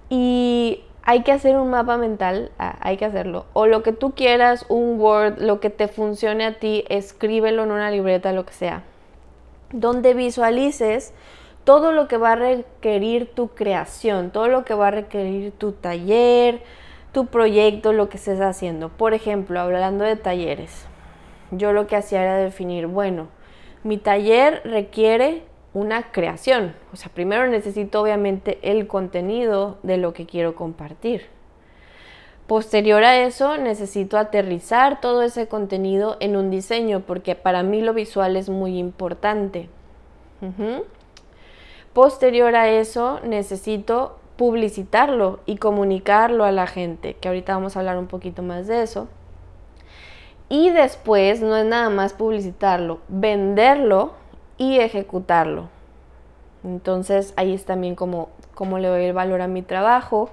y 0.09 0.85
hay 1.02 1.22
que 1.22 1.33
hacer 1.33 1.57
un 1.57 1.70
mapa 1.70 1.98
mental, 1.98 2.50
ah, 2.59 2.76
hay 2.80 2.96
que 2.96 3.04
hacerlo. 3.04 3.44
O 3.52 3.66
lo 3.66 3.83
que 3.83 3.92
tú 3.92 4.12
quieras, 4.12 4.64
un 4.68 4.98
Word, 4.98 5.38
lo 5.38 5.61
que 5.61 5.68
te 5.70 5.88
funcione 5.88 6.46
a 6.46 6.59
ti, 6.59 6.85
escríbelo 6.88 7.64
en 7.64 7.72
una 7.72 7.90
libreta, 7.90 8.33
lo 8.33 8.46
que 8.46 8.54
sea. 8.54 8.83
Donde 9.70 10.14
visualices 10.14 11.12
todo 11.64 11.92
lo 11.92 12.09
que 12.09 12.16
va 12.16 12.33
a 12.33 12.37
requerir 12.37 13.35
tu 13.35 13.48
creación, 13.48 14.30
todo 14.30 14.48
lo 14.48 14.64
que 14.64 14.74
va 14.74 14.88
a 14.88 14.92
requerir 14.92 15.52
tu 15.52 15.72
taller, 15.72 16.62
tu 17.12 17.26
proyecto, 17.26 17.92
lo 17.92 18.09
que 18.09 18.16
estés 18.16 18.40
haciendo. 18.40 18.88
Por 18.88 19.12
ejemplo, 19.12 19.61
hablando 19.61 20.04
de 20.04 20.16
talleres, 20.16 20.87
yo 21.50 21.72
lo 21.72 21.87
que 21.87 21.96
hacía 21.96 22.22
era 22.22 22.37
definir, 22.37 22.87
bueno, 22.87 23.28
mi 23.85 23.99
taller 23.99 24.62
requiere 24.64 25.44
una 25.75 26.11
creación. 26.11 26.75
O 26.92 26.97
sea, 26.97 27.11
primero 27.12 27.47
necesito 27.47 28.01
obviamente 28.01 28.59
el 28.62 28.87
contenido 28.87 29.79
de 29.83 29.99
lo 29.99 30.12
que 30.12 30.27
quiero 30.27 30.55
compartir. 30.55 31.27
Posterior 32.47 33.05
a 33.05 33.20
eso, 33.20 33.57
necesito 33.57 34.18
aterrizar 34.18 35.01
todo 35.01 35.23
ese 35.23 35.49
contenido 35.49 36.16
en 36.20 36.37
un 36.37 36.51
diseño, 36.51 37.01
porque 37.01 37.35
para 37.35 37.62
mí 37.62 37.81
lo 37.81 37.94
visual 37.94 38.37
es 38.37 38.49
muy 38.49 38.79
importante. 38.79 39.68
Posterior 41.94 42.55
a 42.55 42.68
eso, 42.68 43.20
necesito 43.25 44.18
publicitarlo 44.37 45.40
y 45.47 45.57
comunicarlo 45.57 46.44
a 46.44 46.53
la 46.53 46.66
gente, 46.66 47.14
que 47.14 47.29
ahorita 47.29 47.55
vamos 47.55 47.77
a 47.77 47.81
hablar 47.81 47.97
un 47.97 48.09
poquito 48.09 48.42
más 48.42 48.66
de 48.66 48.83
eso. 48.83 49.09
Y 50.48 50.70
después 50.70 51.40
no 51.40 51.57
es 51.57 51.64
nada 51.64 51.90
más 51.90 52.12
publicitarlo, 52.12 53.00
venderlo 53.09 54.12
y 54.59 54.78
ejecutarlo. 54.78 55.68
Entonces 56.62 57.33
ahí 57.37 57.54
es 57.54 57.64
también 57.64 57.94
como, 57.94 58.28
como 58.54 58.78
le 58.78 58.88
doy 58.88 59.04
el 59.04 59.12
valor 59.12 59.40
a 59.40 59.48
mi 59.48 59.62
trabajo. 59.62 60.30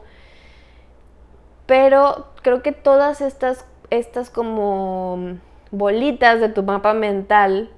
Pero 1.65 2.28
creo 2.41 2.62
que 2.62 2.71
todas 2.71 3.21
estas, 3.21 3.65
estas 3.89 4.30
como 4.30 5.38
bolitas 5.71 6.41
de 6.41 6.50
tu 6.50 6.63
mapa 6.63 6.93
mental 6.93 7.69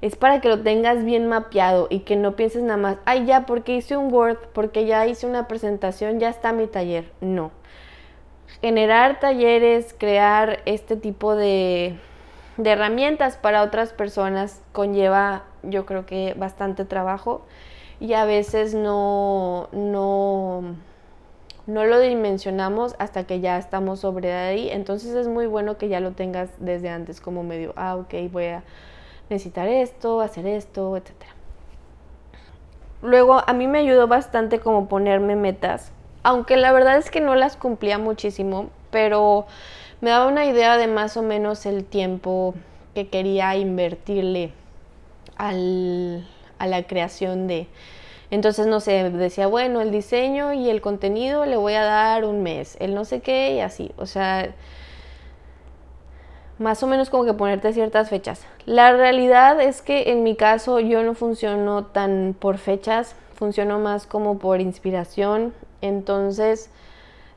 es 0.00 0.16
para 0.16 0.40
que 0.40 0.48
lo 0.48 0.62
tengas 0.62 1.04
bien 1.04 1.28
mapeado 1.28 1.86
y 1.90 2.00
que 2.00 2.16
no 2.16 2.34
pienses 2.34 2.62
nada 2.62 2.76
más, 2.76 2.96
ay 3.04 3.24
ya, 3.24 3.46
porque 3.46 3.76
hice 3.76 3.96
un 3.96 4.12
Word, 4.12 4.38
porque 4.52 4.84
ya 4.84 5.06
hice 5.06 5.26
una 5.26 5.46
presentación, 5.46 6.18
ya 6.18 6.28
está 6.28 6.52
mi 6.52 6.66
taller. 6.66 7.10
No 7.20 7.52
generar 8.60 9.20
talleres, 9.20 9.94
crear 9.98 10.60
este 10.66 10.96
tipo 10.96 11.34
de, 11.34 11.96
de 12.56 12.70
herramientas 12.70 13.36
para 13.36 13.62
otras 13.62 13.92
personas 13.92 14.62
conlleva 14.72 15.44
yo 15.62 15.86
creo 15.86 16.06
que 16.06 16.34
bastante 16.34 16.84
trabajo 16.84 17.42
y 18.00 18.14
a 18.14 18.24
veces 18.24 18.74
no, 18.74 19.68
no, 19.72 20.74
no 21.66 21.84
lo 21.84 22.00
dimensionamos 22.00 22.96
hasta 22.98 23.24
que 23.24 23.40
ya 23.40 23.58
estamos 23.58 24.00
sobre 24.00 24.32
ahí. 24.32 24.68
Entonces 24.70 25.14
es 25.14 25.28
muy 25.28 25.46
bueno 25.46 25.78
que 25.78 25.88
ya 25.88 26.00
lo 26.00 26.10
tengas 26.10 26.50
desde 26.58 26.88
antes 26.88 27.20
como 27.20 27.44
medio, 27.44 27.72
ah, 27.76 27.96
ok, 27.96 28.14
voy 28.32 28.46
a 28.46 28.64
necesitar 29.30 29.68
esto, 29.68 30.20
hacer 30.20 30.46
esto, 30.46 30.96
etc. 30.96 31.12
Luego 33.02 33.42
a 33.46 33.52
mí 33.52 33.66
me 33.66 33.78
ayudó 33.78 34.08
bastante 34.08 34.58
como 34.58 34.88
ponerme 34.88 35.36
metas, 35.36 35.92
aunque 36.22 36.56
la 36.56 36.72
verdad 36.72 36.98
es 36.98 37.10
que 37.10 37.20
no 37.20 37.34
las 37.34 37.56
cumplía 37.56 37.98
muchísimo, 37.98 38.70
pero 38.90 39.46
me 40.00 40.10
daba 40.10 40.26
una 40.26 40.44
idea 40.44 40.76
de 40.76 40.86
más 40.86 41.16
o 41.16 41.22
menos 41.22 41.66
el 41.66 41.84
tiempo 41.84 42.54
que 42.94 43.08
quería 43.08 43.56
invertirle 43.56 44.52
al, 45.36 46.26
a 46.58 46.66
la 46.66 46.82
creación 46.84 47.46
de... 47.46 47.66
Entonces, 48.30 48.66
no 48.66 48.80
sé, 48.80 49.10
decía, 49.10 49.46
bueno, 49.46 49.82
el 49.82 49.90
diseño 49.90 50.54
y 50.54 50.70
el 50.70 50.80
contenido 50.80 51.44
le 51.44 51.56
voy 51.56 51.74
a 51.74 51.84
dar 51.84 52.24
un 52.24 52.42
mes, 52.42 52.78
el 52.80 52.94
no 52.94 53.04
sé 53.04 53.20
qué 53.20 53.56
y 53.56 53.60
así. 53.60 53.92
O 53.98 54.06
sea, 54.06 54.54
más 56.58 56.82
o 56.82 56.86
menos 56.86 57.10
como 57.10 57.24
que 57.24 57.34
ponerte 57.34 57.72
ciertas 57.72 58.08
fechas. 58.08 58.46
La 58.64 58.92
realidad 58.92 59.60
es 59.60 59.82
que 59.82 60.12
en 60.12 60.22
mi 60.22 60.34
caso 60.34 60.80
yo 60.80 61.02
no 61.02 61.14
funciono 61.14 61.84
tan 61.86 62.34
por 62.38 62.56
fechas, 62.56 63.16
funciono 63.34 63.78
más 63.78 64.06
como 64.06 64.38
por 64.38 64.60
inspiración. 64.60 65.52
Entonces, 65.82 66.70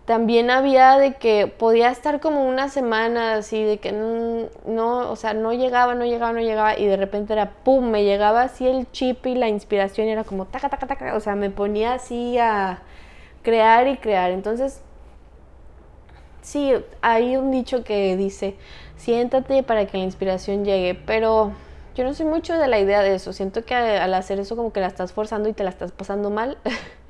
también 0.06 0.52
había 0.52 0.98
de 0.98 1.16
que 1.16 1.48
podía 1.48 1.90
estar 1.90 2.20
como 2.20 2.48
una 2.48 2.70
semana 2.70 3.34
así, 3.36 3.64
de 3.64 3.80
que 3.80 3.92
no, 3.92 5.12
o 5.12 5.16
sea, 5.16 5.34
no 5.34 5.52
llegaba, 5.52 5.96
no 5.96 6.06
llegaba, 6.06 6.32
no 6.32 6.42
llegaba, 6.42 6.78
y 6.78 6.86
de 6.86 6.96
repente 6.96 7.34
era 7.34 7.52
pum, 7.64 7.90
me 7.90 8.04
llegaba 8.04 8.44
así 8.44 8.68
el 8.68 8.90
chip 8.92 9.26
y 9.26 9.36
la 9.36 9.50
inspiración 9.50 10.08
y 10.08 10.12
era 10.12 10.24
como 10.24 10.46
taca, 10.46 10.70
taca, 10.70 10.86
taca, 10.88 11.16
o 11.16 11.20
sea, 11.20 11.36
me 11.36 11.50
ponía 11.50 11.96
así 11.96 12.38
a 12.38 12.84
crear 13.42 13.88
y 13.88 13.98
crear. 13.98 14.32
Entonces, 14.32 14.82
sí, 16.42 16.72
hay 17.02 17.36
un 17.38 17.50
dicho 17.52 17.84
que 17.84 18.16
dice, 18.16 18.56
siéntate 18.98 19.64
para 19.64 19.88
que 19.88 19.98
la 19.98 20.04
inspiración 20.04 20.66
llegue, 20.66 20.94
pero 20.94 21.52
yo 21.96 22.04
no 22.04 22.14
soy 22.14 22.28
mucho 22.28 22.58
de 22.60 22.68
la 22.68 22.80
idea 22.80 23.02
de 23.02 23.16
eso, 23.16 23.34
siento 23.34 23.66
que 23.66 23.74
al 23.74 24.14
hacer 24.14 24.40
eso 24.40 24.56
como 24.56 24.72
que 24.72 24.82
la 24.82 24.88
estás 24.88 25.14
forzando 25.14 25.50
y 25.50 25.54
te 25.54 25.64
la 25.64 25.72
estás 25.72 25.92
pasando 25.92 26.30
mal. 26.30 26.60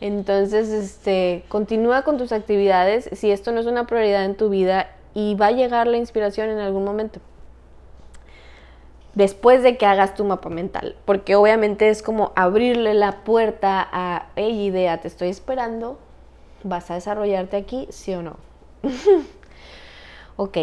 Entonces, 0.00 0.70
este, 0.70 1.44
continúa 1.48 2.02
con 2.02 2.16
tus 2.16 2.32
actividades 2.32 3.10
si 3.12 3.30
esto 3.30 3.52
no 3.52 3.60
es 3.60 3.66
una 3.66 3.86
prioridad 3.86 4.24
en 4.24 4.34
tu 4.34 4.48
vida 4.48 4.90
y 5.14 5.34
va 5.34 5.46
a 5.46 5.52
llegar 5.52 5.86
la 5.86 5.98
inspiración 5.98 6.48
en 6.48 6.58
algún 6.58 6.84
momento. 6.84 7.20
Después 9.14 9.62
de 9.62 9.76
que 9.76 9.86
hagas 9.86 10.14
tu 10.14 10.24
mapa 10.24 10.48
mental, 10.48 10.96
porque 11.04 11.34
obviamente 11.34 11.90
es 11.90 12.02
como 12.02 12.32
abrirle 12.36 12.94
la 12.94 13.24
puerta 13.24 13.86
a, 13.92 14.28
hey 14.36 14.66
idea, 14.66 15.00
te 15.00 15.08
estoy 15.08 15.28
esperando, 15.28 15.98
vas 16.62 16.90
a 16.90 16.94
desarrollarte 16.94 17.56
aquí, 17.56 17.86
sí 17.90 18.14
o 18.14 18.22
no. 18.22 18.36
ok. 20.36 20.58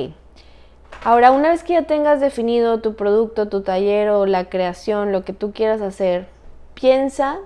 Ahora, 1.04 1.32
una 1.32 1.50
vez 1.50 1.64
que 1.64 1.74
ya 1.74 1.84
tengas 1.84 2.22
definido 2.22 2.82
tu 2.82 2.96
producto, 2.96 3.50
tu 3.50 3.62
taller 3.62 4.10
o 4.10 4.26
la 4.26 4.50
creación, 4.50 5.12
lo 5.12 5.24
que 5.24 5.34
tú 5.34 5.52
quieras 5.52 5.82
hacer, 5.82 6.28
piensa 6.74 7.40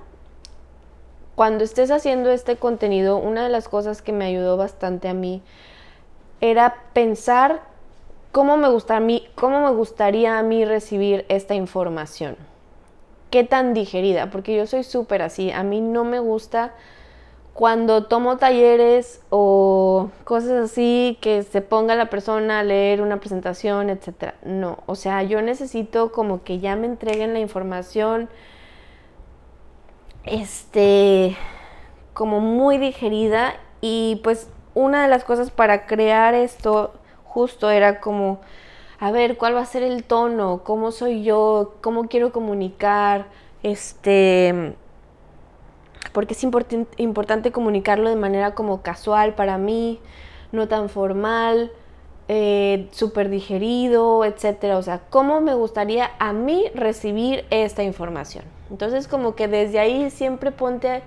cuando 1.36 1.64
estés 1.64 1.92
haciendo 1.92 2.32
este 2.32 2.58
contenido, 2.58 3.18
una 3.18 3.44
de 3.44 3.50
las 3.50 3.68
cosas 3.68 4.02
que 4.02 4.12
me 4.12 4.26
ayudó 4.26 4.58
bastante 4.58 5.08
a 5.08 5.14
mí 5.14 5.42
era 6.42 6.76
pensar 6.94 7.62
cómo 8.32 8.58
me, 8.58 8.70
gusta 8.70 8.98
a 8.98 9.00
mí, 9.00 9.28
cómo 9.36 9.62
me 9.62 9.72
gustaría 9.72 10.38
a 10.38 10.44
mí 10.44 10.66
recibir 10.66 11.26
esta 11.30 11.56
información. 11.56 12.36
Qué 13.30 13.44
tan 13.44 13.74
digerida, 13.74 14.30
porque 14.30 14.56
yo 14.56 14.68
soy 14.68 14.84
súper 14.84 15.22
así. 15.22 15.52
A 15.52 15.64
mí 15.64 15.80
no 15.80 16.04
me 16.04 16.20
gusta 16.20 16.74
cuando 17.54 18.06
tomo 18.06 18.38
talleres 18.38 19.22
o 19.30 20.10
cosas 20.24 20.72
así 20.72 21.18
que 21.22 21.44
se 21.44 21.62
ponga 21.62 21.96
la 21.96 22.10
persona 22.10 22.60
a 22.60 22.64
leer 22.64 23.02
una 23.02 23.20
presentación, 23.20 23.90
etc. 23.90 24.34
No, 24.44 24.80
o 24.86 24.96
sea, 24.96 25.24
yo 25.24 25.42
necesito 25.42 26.12
como 26.12 26.44
que 26.44 26.60
ya 26.60 26.76
me 26.76 26.88
entreguen 26.88 27.34
la 27.34 27.40
información 27.40 28.30
este, 30.24 31.36
como 32.14 32.40
muy 32.40 32.78
digerida 32.78 33.56
y 33.82 34.20
pues 34.24 34.50
una 34.74 35.04
de 35.04 35.10
las 35.10 35.24
cosas 35.24 35.52
para 35.52 35.86
crear 35.86 36.34
esto 36.34 36.94
justo 37.24 37.70
era 37.70 38.00
como, 38.00 38.40
a 39.00 39.12
ver, 39.12 39.38
¿cuál 39.38 39.56
va 39.56 39.62
a 39.62 39.66
ser 39.66 39.84
el 39.84 40.04
tono? 40.04 40.62
¿Cómo 40.64 40.92
soy 40.92 41.24
yo? 41.24 41.76
¿Cómo 41.82 42.08
quiero 42.08 42.32
comunicar? 42.32 43.28
Este, 43.64 44.76
porque 46.14 46.34
es 46.34 46.44
importante 46.44 47.52
comunicarlo 47.52 48.10
de 48.10 48.16
manera 48.16 48.54
como 48.54 48.82
casual 48.82 49.34
para 49.36 49.58
mí, 49.58 50.00
no 50.52 50.68
tan 50.68 50.90
formal, 50.90 51.72
eh, 52.34 52.88
súper 52.92 53.30
digerido, 53.30 54.24
etcétera. 54.24 54.78
O 54.78 54.82
sea, 54.82 55.02
¿cómo 55.10 55.42
me 55.42 55.54
gustaría 55.54 56.12
a 56.18 56.32
mí 56.32 56.64
recibir 56.74 57.44
esta 57.50 57.84
información? 57.84 58.46
Entonces 58.70 59.10
como 59.10 59.36
que 59.36 59.50
desde 59.50 59.80
ahí 59.80 60.10
siempre 60.12 60.54
ponte, 60.54 61.02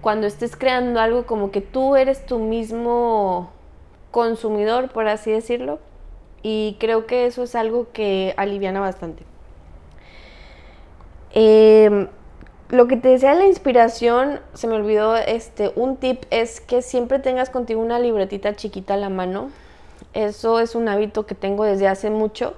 cuando 0.00 0.26
estés 0.26 0.56
creando 0.56 1.00
algo, 1.00 1.26
como 1.26 1.50
que 1.50 1.60
tú 1.60 1.96
eres 1.96 2.24
tu 2.24 2.38
mismo 2.38 3.50
consumidor, 4.10 4.88
por 4.88 5.06
así 5.06 5.30
decirlo. 5.30 5.80
Y 6.42 6.78
creo 6.80 7.04
que 7.04 7.26
eso 7.26 7.42
es 7.42 7.54
algo 7.54 7.88
que 7.92 8.32
aliviana 8.38 8.80
bastante. 8.80 9.24
Em, 11.34 12.08
lo 12.70 12.88
que 12.88 12.96
te 12.96 13.08
decía 13.08 13.34
de 13.34 13.40
la 13.40 13.46
inspiración, 13.48 14.40
se 14.54 14.66
me 14.66 14.76
olvidó, 14.76 15.14
este, 15.14 15.72
un 15.76 15.98
tip 15.98 16.22
es 16.30 16.62
que 16.62 16.80
siempre 16.80 17.18
tengas 17.18 17.50
contigo 17.50 17.82
una 17.82 17.98
libretita 17.98 18.56
chiquita 18.56 18.94
a 18.94 18.96
la 18.96 19.10
mano. 19.10 19.50
Eso 20.18 20.58
es 20.58 20.74
un 20.74 20.88
hábito 20.88 21.26
que 21.26 21.34
tengo 21.34 21.64
desde 21.64 21.86
hace 21.86 22.10
mucho 22.10 22.54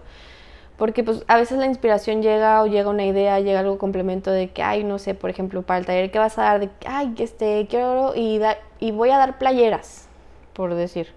porque 0.81 1.05
pues 1.05 1.25
a 1.29 1.37
veces 1.37 1.59
la 1.59 1.67
inspiración 1.67 2.23
llega 2.23 2.63
o 2.63 2.67
llega 2.67 2.89
una 2.89 3.05
idea, 3.05 3.39
llega 3.39 3.61
algo 3.61 3.77
complemento 3.77 4.31
de 4.31 4.49
que, 4.49 4.63
ay, 4.63 4.83
no 4.83 4.99
sé, 4.99 5.15
por 5.15 5.29
ejemplo, 5.29 5.61
para 5.61 5.79
el 5.79 5.85
taller 5.85 6.11
que 6.11 6.19
vas 6.19 6.39
a 6.39 6.43
dar, 6.45 6.61
de 6.61 6.71
que, 6.71 6.89
ay, 6.89 7.15
este, 7.19 7.67
quiero 7.69 8.15
y, 8.17 8.41
y 8.79 8.91
voy 8.91 9.11
a 9.11 9.19
dar 9.19 9.37
playeras, 9.37 10.09
por 10.55 10.75
decir. 10.75 11.09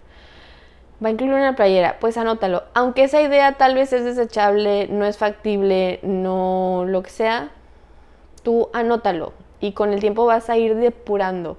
Va 1.02 1.08
a 1.08 1.12
incluir 1.12 1.32
una 1.32 1.56
playera, 1.56 1.96
pues 2.02 2.18
anótalo. 2.18 2.64
Aunque 2.74 3.06
esa 3.06 3.22
idea 3.22 3.54
tal 3.54 3.74
vez 3.74 3.94
es 3.94 4.04
desechable, 4.04 4.90
no 4.90 5.06
es 5.06 5.18
factible, 5.18 6.02
no 6.04 6.84
lo 6.86 7.02
que 7.02 7.10
sea, 7.10 7.52
tú 8.44 8.68
anótalo 8.74 9.32
y 9.62 9.72
con 9.72 9.94
el 9.94 10.02
tiempo 10.02 10.26
vas 10.26 10.50
a 10.50 10.58
ir 10.58 10.76
depurando. 10.76 11.58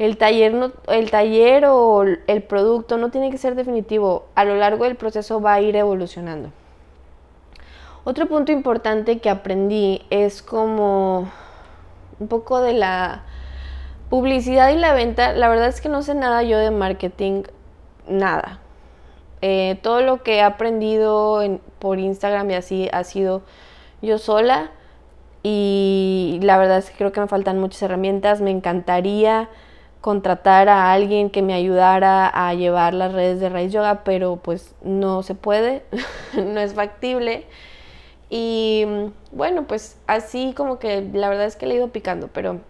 El 0.00 0.16
taller, 0.16 0.54
no, 0.54 0.72
el 0.88 1.10
taller 1.10 1.66
o 1.66 2.02
el 2.02 2.42
producto 2.42 2.96
no 2.96 3.10
tiene 3.10 3.30
que 3.30 3.36
ser 3.36 3.54
definitivo, 3.54 4.24
a 4.34 4.46
lo 4.46 4.54
largo 4.54 4.84
del 4.84 4.96
proceso 4.96 5.42
va 5.42 5.52
a 5.52 5.60
ir 5.60 5.76
evolucionando. 5.76 6.50
Otro 8.04 8.26
punto 8.26 8.50
importante 8.50 9.18
que 9.18 9.28
aprendí 9.28 10.00
es 10.08 10.42
como 10.42 11.30
un 12.18 12.28
poco 12.28 12.62
de 12.62 12.72
la 12.72 13.24
publicidad 14.08 14.70
y 14.70 14.76
la 14.76 14.94
venta. 14.94 15.34
La 15.34 15.50
verdad 15.50 15.68
es 15.68 15.82
que 15.82 15.90
no 15.90 16.00
sé 16.00 16.14
nada 16.14 16.42
yo 16.44 16.56
de 16.56 16.70
marketing, 16.70 17.42
nada. 18.08 18.60
Eh, 19.42 19.78
todo 19.82 20.00
lo 20.00 20.22
que 20.22 20.36
he 20.36 20.42
aprendido 20.42 21.42
por 21.78 21.98
Instagram 21.98 22.50
y 22.50 22.54
así 22.54 22.88
ha 22.90 23.04
sido 23.04 23.42
yo 24.00 24.16
sola 24.16 24.70
y 25.42 26.40
la 26.42 26.56
verdad 26.56 26.78
es 26.78 26.88
que 26.88 26.96
creo 26.96 27.12
que 27.12 27.20
me 27.20 27.28
faltan 27.28 27.58
muchas 27.58 27.82
herramientas. 27.82 28.40
Me 28.40 28.50
encantaría 28.50 29.50
contratar 30.00 30.68
a 30.68 30.92
alguien 30.92 31.30
que 31.30 31.42
me 31.42 31.54
ayudara 31.54 32.26
a 32.26 32.54
llevar 32.54 32.94
las 32.94 33.12
redes 33.12 33.40
de 33.40 33.48
Raíz 33.48 33.72
Yoga, 33.72 34.02
pero 34.04 34.36
pues 34.36 34.74
no 34.82 35.22
se 35.22 35.34
puede, 35.34 35.82
no 36.34 36.60
es 36.60 36.74
factible. 36.74 37.46
Y 38.30 38.86
bueno, 39.32 39.66
pues 39.66 39.98
así 40.06 40.54
como 40.56 40.78
que 40.78 41.02
la 41.12 41.28
verdad 41.28 41.46
es 41.46 41.56
que 41.56 41.66
le 41.66 41.74
he 41.74 41.76
ido 41.78 41.88
picando, 41.88 42.28
pero 42.28 42.60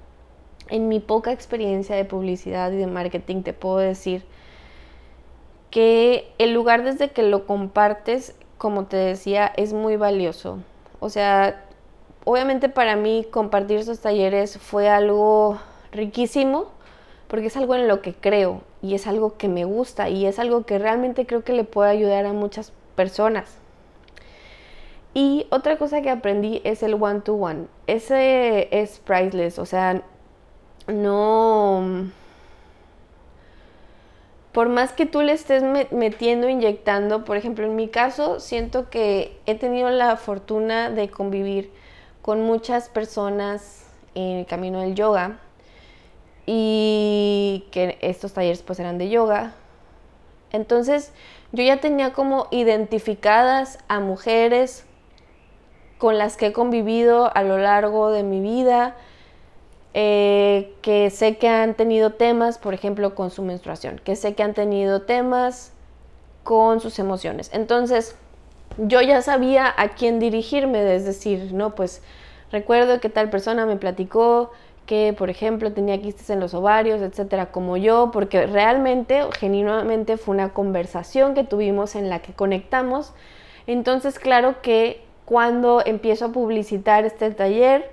en 0.69 0.89
mi 0.89 1.01
poca 1.01 1.33
experiencia 1.33 1.95
de 1.97 2.05
publicidad 2.05 2.73
y 2.73 2.77
de 2.77 2.87
marketing 2.87 3.43
te 3.43 3.53
puedo 3.53 3.79
decir 3.79 4.25
que 5.71 6.33
el 6.39 6.53
lugar 6.53 6.83
desde 6.83 7.11
que 7.11 7.23
lo 7.23 7.47
compartes, 7.47 8.35
como 8.59 8.87
te 8.87 8.97
decía, 8.97 9.53
es 9.57 9.73
muy 9.73 9.97
valioso. 9.97 10.59
O 10.99 11.11
sea, 11.11 11.65
obviamente 12.25 12.69
para 12.69 12.97
mí 12.97 13.27
compartir 13.31 13.79
esos 13.79 14.01
talleres 14.01 14.59
fue 14.59 14.89
algo 14.89 15.59
riquísimo 15.93 16.80
porque 17.31 17.47
es 17.47 17.57
algo 17.57 17.77
en 17.77 17.87
lo 17.87 18.03
que 18.03 18.13
creo 18.13 18.63
y 18.83 18.97
es 18.97 19.07
algo 19.07 19.37
que 19.37 19.47
me 19.47 19.65
gusta 19.65 20.09
y 20.09 20.27
es 20.27 20.41
algo 20.41 20.67
que 20.67 20.81
realmente 20.81 21.27
creo 21.27 21.45
que 21.45 21.53
le 21.53 21.63
puede 21.63 21.91
ayudar 21.91 22.27
a 22.27 22.33
muchas 22.33 22.73
personas. 22.97 23.57
Y 25.15 25.47
otra 25.51 25.79
cosa 25.79 26.03
que 26.03 26.11
aprendí 26.11 26.61
es 26.65 26.83
el 26.83 26.95
one-to-one. 26.95 27.67
Ese 27.87 28.69
es 28.73 28.99
priceless, 28.99 29.61
o 29.61 29.65
sea, 29.67 30.03
no... 30.89 32.11
por 34.51 34.69
más 34.69 34.93
que 34.93 35.07
tú 35.07 35.23
le 35.23 35.33
estés 35.33 35.63
metiendo, 35.93 36.49
inyectando, 36.49 37.25
por 37.25 37.37
ejemplo, 37.37 37.65
en 37.65 37.77
mi 37.77 37.87
caso, 37.87 38.41
siento 38.41 38.91
que 38.91 39.39
he 39.47 39.55
tenido 39.55 39.89
la 39.91 40.17
fortuna 40.17 40.91
de 40.91 41.09
convivir 41.09 41.71
con 42.23 42.43
muchas 42.43 42.89
personas 42.89 43.87
en 44.17 44.39
el 44.39 44.47
camino 44.47 44.81
del 44.81 44.97
yoga 44.97 45.39
y 46.53 47.65
que 47.71 47.97
estos 48.01 48.33
talleres 48.33 48.61
pues 48.63 48.81
eran 48.81 48.99
de 48.99 49.09
yoga. 49.09 49.53
Entonces, 50.51 51.13
yo 51.53 51.63
ya 51.63 51.77
tenía 51.77 52.13
como 52.13 52.49
identificadas 52.51 53.79
a 53.87 54.01
mujeres 54.01 54.85
con 55.99 56.19
las 56.19 56.37
que 56.37 56.47
he 56.47 56.53
convivido 56.53 57.31
a 57.37 57.45
lo 57.45 57.59
largo 57.59 58.11
de 58.11 58.25
mi 58.25 58.41
vida, 58.41 58.97
eh, 59.95 60.75
que 60.83 61.11
sé 61.11 61.37
que 61.37 61.49
han 61.49 61.75
tenido 61.75 62.15
temas, 62.15 62.59
por 62.59 62.75
ejemplo, 62.75 63.15
con 63.15 63.31
su 63.31 63.43
menstruación, 63.43 64.01
que 64.03 64.17
sé 64.17 64.35
que 64.35 64.43
han 64.43 64.55
tenido 64.55 65.03
temas 65.03 65.73
con 66.43 66.81
sus 66.81 66.99
emociones. 66.99 67.49
Entonces, 67.53 68.17
yo 68.77 69.01
ya 69.03 69.23
sabía 69.23 69.73
a 69.77 69.91
quién 69.91 70.19
dirigirme, 70.19 70.97
es 70.97 71.05
decir, 71.05 71.53
no, 71.53 71.77
pues 71.77 72.03
recuerdo 72.51 72.99
que 72.99 73.09
tal 73.09 73.31
persona 73.31 73.67
me 73.67 73.77
platicó 73.77 74.51
que, 74.87 75.15
por 75.17 75.31
ejemplo, 75.31 75.73
tenía 75.73 76.01
quistes 76.01 76.31
en 76.31 76.41
los 76.41 76.55
ovarios, 76.55 77.01
etcétera, 77.01 77.53
como 77.53 77.77
yo, 77.77 78.11
porque 78.13 78.47
realmente, 78.47 79.23
genuinamente 79.39 80.17
fue 80.17 80.35
una 80.35 80.53
conversación 80.53 81.35
que 81.35 81.45
tuvimos 81.45 81.95
en 81.95 82.09
la 82.09 82.21
que 82.21 82.33
conectamos. 82.33 83.13
Entonces, 83.67 84.19
claro 84.19 84.63
que 84.63 85.03
cuando 85.25 85.81
empiezo 85.85 86.27
a 86.27 86.33
publicitar 86.33 87.05
este 87.05 87.31
taller, 87.31 87.91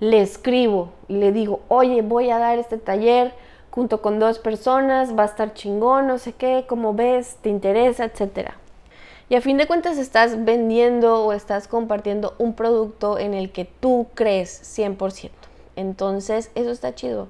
le 0.00 0.20
escribo 0.22 0.92
y 1.08 1.14
le 1.14 1.32
digo, 1.32 1.60
oye, 1.68 2.02
voy 2.02 2.30
a 2.30 2.38
dar 2.38 2.58
este 2.58 2.78
taller 2.78 3.32
junto 3.70 4.00
con 4.00 4.18
dos 4.18 4.38
personas, 4.38 5.18
va 5.18 5.24
a 5.24 5.26
estar 5.26 5.52
chingón, 5.52 6.06
no 6.06 6.18
sé 6.18 6.32
qué, 6.32 6.64
cómo 6.68 6.94
ves, 6.94 7.36
te 7.42 7.48
interesa, 7.48 8.04
etcétera. 8.04 8.56
Y 9.28 9.34
a 9.34 9.40
fin 9.40 9.56
de 9.56 9.66
cuentas 9.66 9.98
estás 9.98 10.44
vendiendo 10.44 11.24
o 11.24 11.32
estás 11.32 11.66
compartiendo 11.66 12.34
un 12.38 12.54
producto 12.54 13.18
en 13.18 13.34
el 13.34 13.50
que 13.50 13.64
tú 13.64 14.06
crees 14.14 14.78
100%. 14.78 15.30
Entonces, 15.76 16.50
eso 16.54 16.70
está 16.70 16.94
chido. 16.94 17.28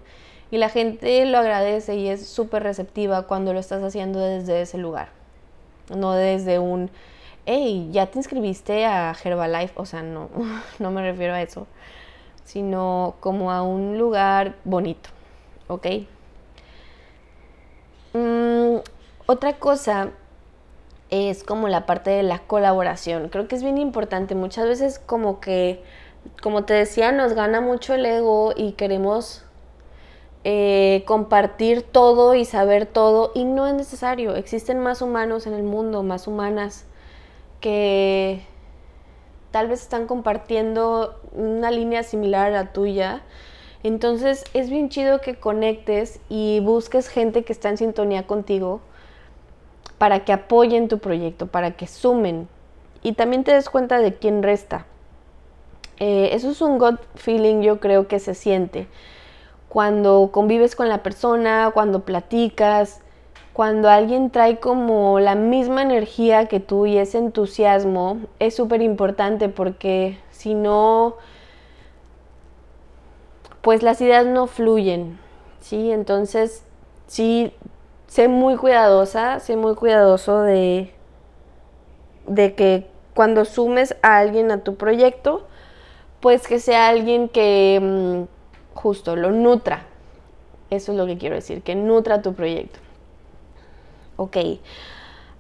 Y 0.51 0.59
la 0.59 0.69
gente 0.69 1.25
lo 1.27 1.39
agradece 1.39 1.97
y 1.97 2.09
es 2.09 2.27
súper 2.27 2.63
receptiva 2.63 3.27
cuando 3.27 3.53
lo 3.53 3.59
estás 3.59 3.83
haciendo 3.83 4.21
desde 4.21 4.63
ese 4.63 4.79
lugar. 4.79 5.09
No 5.95 6.13
desde 6.13 6.59
un, 6.59 6.91
hey, 7.47 7.89
ya 7.93 8.07
te 8.07 8.19
inscribiste 8.19 8.85
a 8.85 9.15
Herbalife. 9.23 9.73
O 9.77 9.87
sea, 9.87 10.03
no, 10.03 10.29
no 10.79 10.91
me 10.91 11.03
refiero 11.03 11.35
a 11.35 11.43
eso 11.43 11.67
sino 12.45 13.17
como 13.21 13.51
a 13.51 13.63
un 13.63 13.99
lugar 13.99 14.55
bonito, 14.65 15.11
¿ok? 15.69 15.87
Mm, 18.13 18.77
otra 19.27 19.55
cosa 19.55 20.11
es 21.11 21.43
como 21.43 21.69
la 21.69 21.87
parte 21.87 22.11
de 22.11 22.23
la 22.23 22.41
colaboración. 22.41 23.29
Creo 23.29 23.49
que 23.49 23.57
es 23.57 23.63
bien 23.63 23.79
importante. 23.79 24.35
Muchas 24.35 24.67
veces 24.67 24.99
como 24.99 25.41
que, 25.41 25.83
como 26.43 26.65
te 26.65 26.75
decía, 26.75 27.13
nos 27.13 27.33
gana 27.33 27.61
mucho 27.61 27.95
el 27.95 28.05
ego 28.07 28.53
y 28.57 28.73
queremos 28.73 29.45
eh, 30.45 31.05
compartir 31.07 31.83
todo 31.83 32.35
y 32.35 32.45
saber 32.45 32.87
todo 32.87 33.33
y 33.35 33.45
no 33.45 33.67
es 33.67 33.75
necesario. 33.75 34.37
Existen 34.37 34.79
más 34.79 35.01
humanos 35.01 35.47
en 35.47 35.55
el 35.55 35.63
mundo, 35.63 36.03
más 36.03 36.27
humanas 36.27 36.85
que 37.61 38.43
tal 39.51 39.69
vez 39.69 39.81
están 39.81 40.07
compartiendo 40.07 41.19
una 41.33 41.71
línea 41.71 42.03
similar 42.03 42.49
a 42.49 42.65
la 42.65 42.73
tuya. 42.73 43.23
Entonces 43.83 44.45
es 44.53 44.69
bien 44.69 44.91
chido 44.91 45.21
que 45.21 45.37
conectes 45.37 46.21
y 46.29 46.61
busques 46.61 47.09
gente 47.09 47.45
que 47.45 47.53
está 47.53 47.71
en 47.71 47.79
sintonía 47.79 48.27
contigo 48.27 48.81
para 49.97 50.25
que 50.25 50.33
apoyen 50.33 50.89
tu 50.89 50.99
proyecto, 50.99 51.47
para 51.47 51.71
que 51.77 51.87
sumen 51.87 52.49
y 53.03 53.13
también 53.13 53.45
te 53.45 53.53
des 53.55 53.71
cuenta 53.71 53.99
de 54.01 54.15
quién 54.15 54.43
resta. 54.43 54.87
Eh, 55.99 56.31
eso 56.33 56.51
es 56.51 56.61
un 56.61 56.79
gut 56.79 57.01
feeling, 57.15 57.63
yo 57.63 57.81
creo 57.81 58.09
que 58.09 58.19
se 58.19 58.35
siente. 58.35 58.89
Cuando 59.69 60.31
convives 60.33 60.77
con 60.77 60.89
la 60.89 61.03
persona, 61.03 61.71
cuando 61.73 62.01
platicas, 62.01 63.01
cuando 63.55 63.89
alguien 63.89 64.31
trae 64.31 64.59
como 64.59 65.21
la 65.21 65.37
misma 65.37 65.83
energía 65.83 66.47
que 66.47 66.59
tú 66.59 66.87
y 66.87 66.99
ese 66.99 67.19
entusiasmo, 67.19 68.19
es 68.41 68.57
súper 68.57 68.83
importante 68.83 69.49
porque 69.49 70.19
si 70.31 70.55
no, 70.55 71.15
pues 73.63 73.85
las 73.85 74.01
ideas 74.01 74.27
no 74.27 74.49
fluyen, 74.49 75.19
¿sí? 75.61 75.93
Entonces, 75.93 76.65
sí, 77.07 77.53
sé 78.09 78.27
muy 78.27 78.57
cuidadosa, 78.57 79.39
sé 79.39 79.57
muy 79.57 79.77
cuidadoso 79.77 80.43
de, 80.43 80.93
de 82.27 82.55
que 82.57 82.89
cuando 83.15 83.45
sumes 83.45 83.95
a 84.03 84.19
alguien 84.19 84.51
a 84.51 84.65
tu 84.65 84.75
proyecto, 84.75 85.47
pues 86.25 86.49
que 86.49 86.59
sea 86.59 86.89
alguien 86.89 87.29
que 87.29 87.79
mm, 87.83 88.75
justo 88.75 89.15
lo 89.15 89.31
nutra. 89.31 89.83
Eso 90.71 90.93
es 90.93 90.97
lo 90.97 91.05
que 91.05 91.19
quiero 91.19 91.35
decir, 91.35 91.61
que 91.61 91.75
nutra 91.75 92.23
tu 92.23 92.33
proyecto. 92.33 92.79
Ok, 94.17 94.39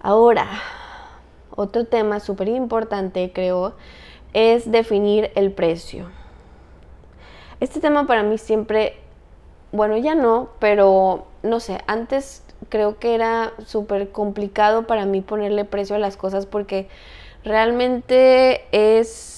ahora, 0.03 0.47
otro 1.57 1.87
tema 1.87 2.20
súper 2.20 2.49
importante 2.49 3.33
creo 3.33 3.73
es 4.35 4.70
definir 4.70 5.31
el 5.37 5.53
precio. 5.53 6.11
Este 7.61 7.81
tema 7.81 8.07
para 8.07 8.23
mí 8.23 8.37
siempre, 8.37 8.99
bueno, 9.73 9.97
ya 9.97 10.14
no, 10.14 10.51
pero 10.59 11.25
no 11.42 11.61
sé, 11.61 11.81
antes 11.87 12.44
creo 12.68 12.99
que 12.99 13.14
era 13.14 13.55
súper 13.64 14.11
complicado 14.11 14.87
para 14.87 15.07
mí 15.07 15.23
ponerle 15.23 15.64
precio 15.64 15.97
a 15.97 15.99
las 15.99 16.18
cosas 16.18 16.44
porque 16.44 16.88
realmente 17.42 18.66
es 18.70 19.34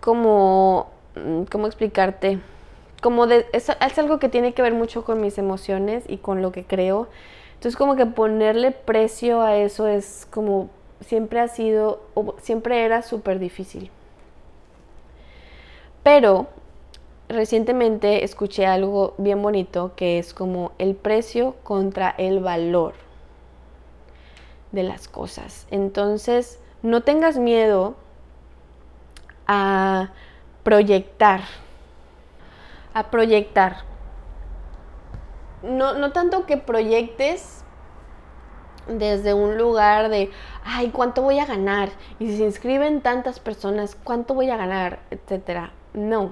como, 0.00 0.88
mm, 1.16 1.44
¿cómo 1.44 1.66
explicarte? 1.66 2.38
Como 3.02 3.26
de, 3.26 3.46
es, 3.52 3.68
es 3.68 3.98
algo 3.98 4.18
que 4.18 4.28
tiene 4.28 4.54
que 4.54 4.62
ver 4.62 4.74
mucho 4.74 5.04
con 5.04 5.20
mis 5.20 5.38
emociones 5.38 6.04
y 6.08 6.18
con 6.18 6.42
lo 6.42 6.52
que 6.52 6.64
creo. 6.64 7.08
Entonces 7.54 7.76
como 7.76 7.96
que 7.96 8.06
ponerle 8.06 8.70
precio 8.70 9.42
a 9.42 9.56
eso 9.56 9.86
es 9.86 10.26
como 10.30 10.70
siempre 11.00 11.40
ha 11.40 11.48
sido, 11.48 12.00
siempre 12.40 12.84
era 12.84 13.02
súper 13.02 13.38
difícil. 13.38 13.90
Pero 16.02 16.46
recientemente 17.28 18.24
escuché 18.24 18.66
algo 18.66 19.14
bien 19.18 19.42
bonito 19.42 19.92
que 19.96 20.18
es 20.18 20.32
como 20.32 20.72
el 20.78 20.94
precio 20.94 21.56
contra 21.62 22.14
el 22.16 22.40
valor 22.40 22.94
de 24.72 24.82
las 24.82 25.08
cosas. 25.08 25.66
Entonces, 25.70 26.60
no 26.82 27.02
tengas 27.02 27.38
miedo 27.38 27.96
a 29.48 30.10
proyectar, 30.62 31.40
a 32.94 33.10
proyectar 33.10 33.88
no, 35.62 35.94
no 35.94 36.12
tanto 36.12 36.46
que 36.46 36.56
proyectes 36.56 37.64
desde 38.86 39.34
un 39.34 39.58
lugar 39.58 40.08
de, 40.08 40.30
ay, 40.64 40.90
¿cuánto 40.90 41.22
voy 41.22 41.38
a 41.38 41.46
ganar? 41.46 41.90
Y 42.18 42.28
si 42.28 42.38
se 42.38 42.44
inscriben 42.44 43.02
tantas 43.02 43.40
personas, 43.40 43.96
¿cuánto 44.02 44.34
voy 44.34 44.50
a 44.50 44.56
ganar? 44.56 45.00
Etcétera. 45.10 45.72
No. 45.92 46.30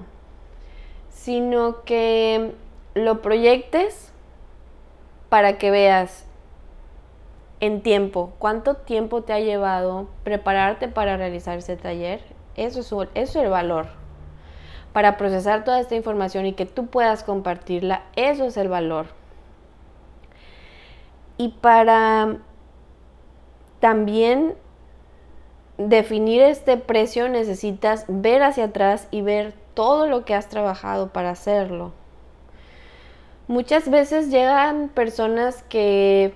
Sino 1.11 1.83
que 1.83 2.55
lo 2.95 3.21
proyectes 3.21 4.13
para 5.29 5.59
que 5.59 5.71
veas 5.71 6.25
en 7.61 7.83
tiempo, 7.83 8.33
cuánto 8.39 8.77
tiempo 8.77 9.23
te 9.23 9.33
ha 9.33 9.41
llevado 9.41 10.09
prepararte 10.25 10.89
para 10.89 11.17
realizar 11.17 11.59
ese 11.59 11.77
taller. 11.77 12.36
Eso 12.57 12.81
es, 12.81 12.87
eso 12.87 13.09
es 13.15 13.37
el 13.37 13.51
valor. 13.51 13.87
Para 14.93 15.17
procesar 15.17 15.65
toda 15.65 15.81
esta 15.81 15.95
información 15.95 16.47
y 16.47 16.55
que 16.55 16.67
tú 16.67 16.87
puedas 16.87 17.23
compartirla, 17.23 18.03
eso 18.17 18.45
es 18.47 18.57
el 18.57 18.69
valor. 18.69 19.07
Y 21.37 21.51
para 21.51 22.39
también 23.81 24.55
definir 25.77 26.41
este 26.43 26.79
precio 26.79 27.29
necesitas 27.29 28.07
ver 28.09 28.43
hacia 28.43 28.65
atrás 28.65 29.09
y 29.11 29.21
ver 29.21 29.53
todo 29.75 30.07
lo 30.07 30.25
que 30.25 30.35
has 30.35 30.49
trabajado 30.49 31.13
para 31.13 31.31
hacerlo. 31.31 31.93
Muchas 33.49 33.91
veces 33.91 34.31
llegan 34.31 34.89
personas 34.89 35.63
que 35.65 36.33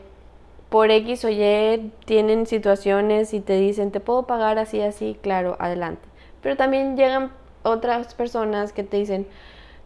por 0.69 0.91
X 0.91 1.25
o 1.25 1.31
Y 1.31 1.91
tienen 2.05 2.47
situaciones 2.47 3.35
y 3.35 3.41
te 3.41 3.55
dicen, 3.55 3.91
te 3.91 3.99
puedo 3.99 4.27
pagar 4.27 4.59
así, 4.59 4.81
así, 4.81 5.19
claro, 5.21 5.57
adelante. 5.59 6.10
Pero 6.43 6.57
también 6.57 6.97
llegan 6.97 7.33
otras 7.63 8.15
personas 8.15 8.73
que 8.73 8.83
te 8.83 8.97
dicen, 8.97 9.27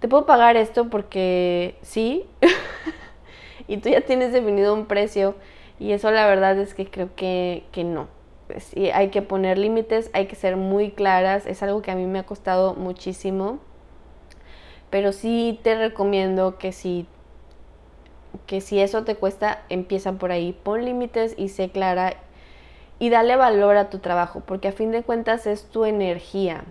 te 0.00 0.08
puedo 0.08 0.26
pagar 0.26 0.56
esto 0.56 0.90
porque 0.90 1.76
sí, 1.82 2.26
y 3.68 3.78
tú 3.78 3.88
ya 3.88 4.02
tienes 4.02 4.32
definido 4.32 4.74
un 4.74 4.86
precio 4.86 5.34
y 5.78 5.92
eso 5.92 6.10
la 6.10 6.26
verdad 6.26 6.58
es 6.58 6.74
que 6.74 6.86
creo 6.86 7.14
que, 7.16 7.64
no. 7.84 8.08
Sí, 8.58 8.90
hay 8.90 9.08
que 9.08 9.22
poner 9.22 9.56
límites, 9.58 10.10
hay 10.12 10.26
que 10.26 10.36
ser 10.36 10.56
muy 10.56 10.90
claras, 10.90 11.46
es 11.46 11.62
algo 11.62 11.80
que 11.82 11.90
a 11.90 11.96
mí 11.96 12.04
me 12.04 12.18
ha 12.18 12.26
costado 12.26 12.74
muchísimo, 12.74 13.58
pero 14.90 15.12
sí 15.12 15.58
te 15.62 15.76
recomiendo 15.76 16.58
que 16.58 16.72
si 16.72 17.06
que 18.46 18.60
si 18.60 18.80
eso 18.80 19.04
te 19.04 19.14
cuesta, 19.14 19.62
empieza 19.68 20.12
por 20.12 20.32
ahí. 20.32 20.52
Pon 20.62 20.84
límites 20.84 21.34
y 21.38 21.48
sé 21.48 21.70
clara 21.70 22.14
y 22.98 23.10
dale 23.10 23.36
valor 23.36 23.76
a 23.76 23.90
tu 23.90 23.98
trabajo, 23.98 24.42
porque 24.46 24.68
a 24.68 24.72
fin 24.72 24.90
de 24.92 25.02
cuentas 25.02 25.46
es 25.46 25.64
tu 25.64 25.84
energía. 25.84 26.64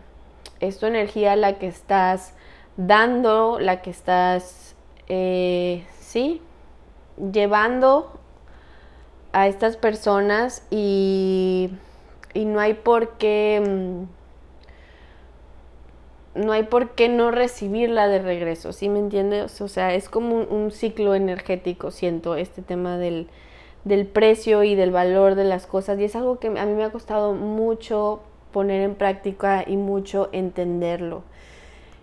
Es 0.60 0.80
tu 0.80 0.86
energía 0.86 1.36
la 1.36 1.58
que 1.60 1.68
estás 1.68 2.34
dando, 2.78 3.60
la 3.60 3.82
que 3.82 3.90
estás, 3.90 4.76
eh, 5.08 5.86
sí, 6.00 6.42
llevando 7.32 8.20
a 9.32 9.48
estas 9.48 9.78
personas 9.78 10.66
y, 10.70 11.70
y 12.34 12.46
no 12.46 12.60
hay 12.60 12.74
por 12.74 13.18
qué... 13.18 13.62
Mm, 13.66 14.24
no 16.36 16.52
hay 16.52 16.64
por 16.64 16.92
qué 16.92 17.10
no 17.10 17.32
recibirla 17.32 18.08
de 18.08 18.20
regreso, 18.20 18.74
¿sí 18.74 18.90
me 18.90 19.00
entiendes? 19.00 19.62
O 19.62 19.68
sea, 19.68 19.94
es 19.94 20.10
como 20.10 20.38
un, 20.38 20.72
ciclo 20.72 21.14
energético, 21.14 21.92
siento, 21.92 22.36
este 22.36 22.62
tema 22.62 22.98
del, 22.98 23.28
del, 23.84 24.06
precio 24.08 24.64
y 24.64 24.76
del 24.76 24.92
valor 24.92 25.36
de 25.36 25.44
las 25.44 25.68
cosas. 25.68 26.00
Y 26.00 26.06
es 26.06 26.16
algo 26.16 26.40
que 26.40 26.48
a 26.48 26.66
mí 26.66 26.74
me 26.74 26.84
ha 26.84 26.92
costado 26.92 27.34
mucho 27.34 28.22
poner 28.52 28.82
en 28.82 28.96
práctica 28.96 29.64
y 29.66 29.78
mucho 29.78 30.30
entenderlo. 30.32 31.24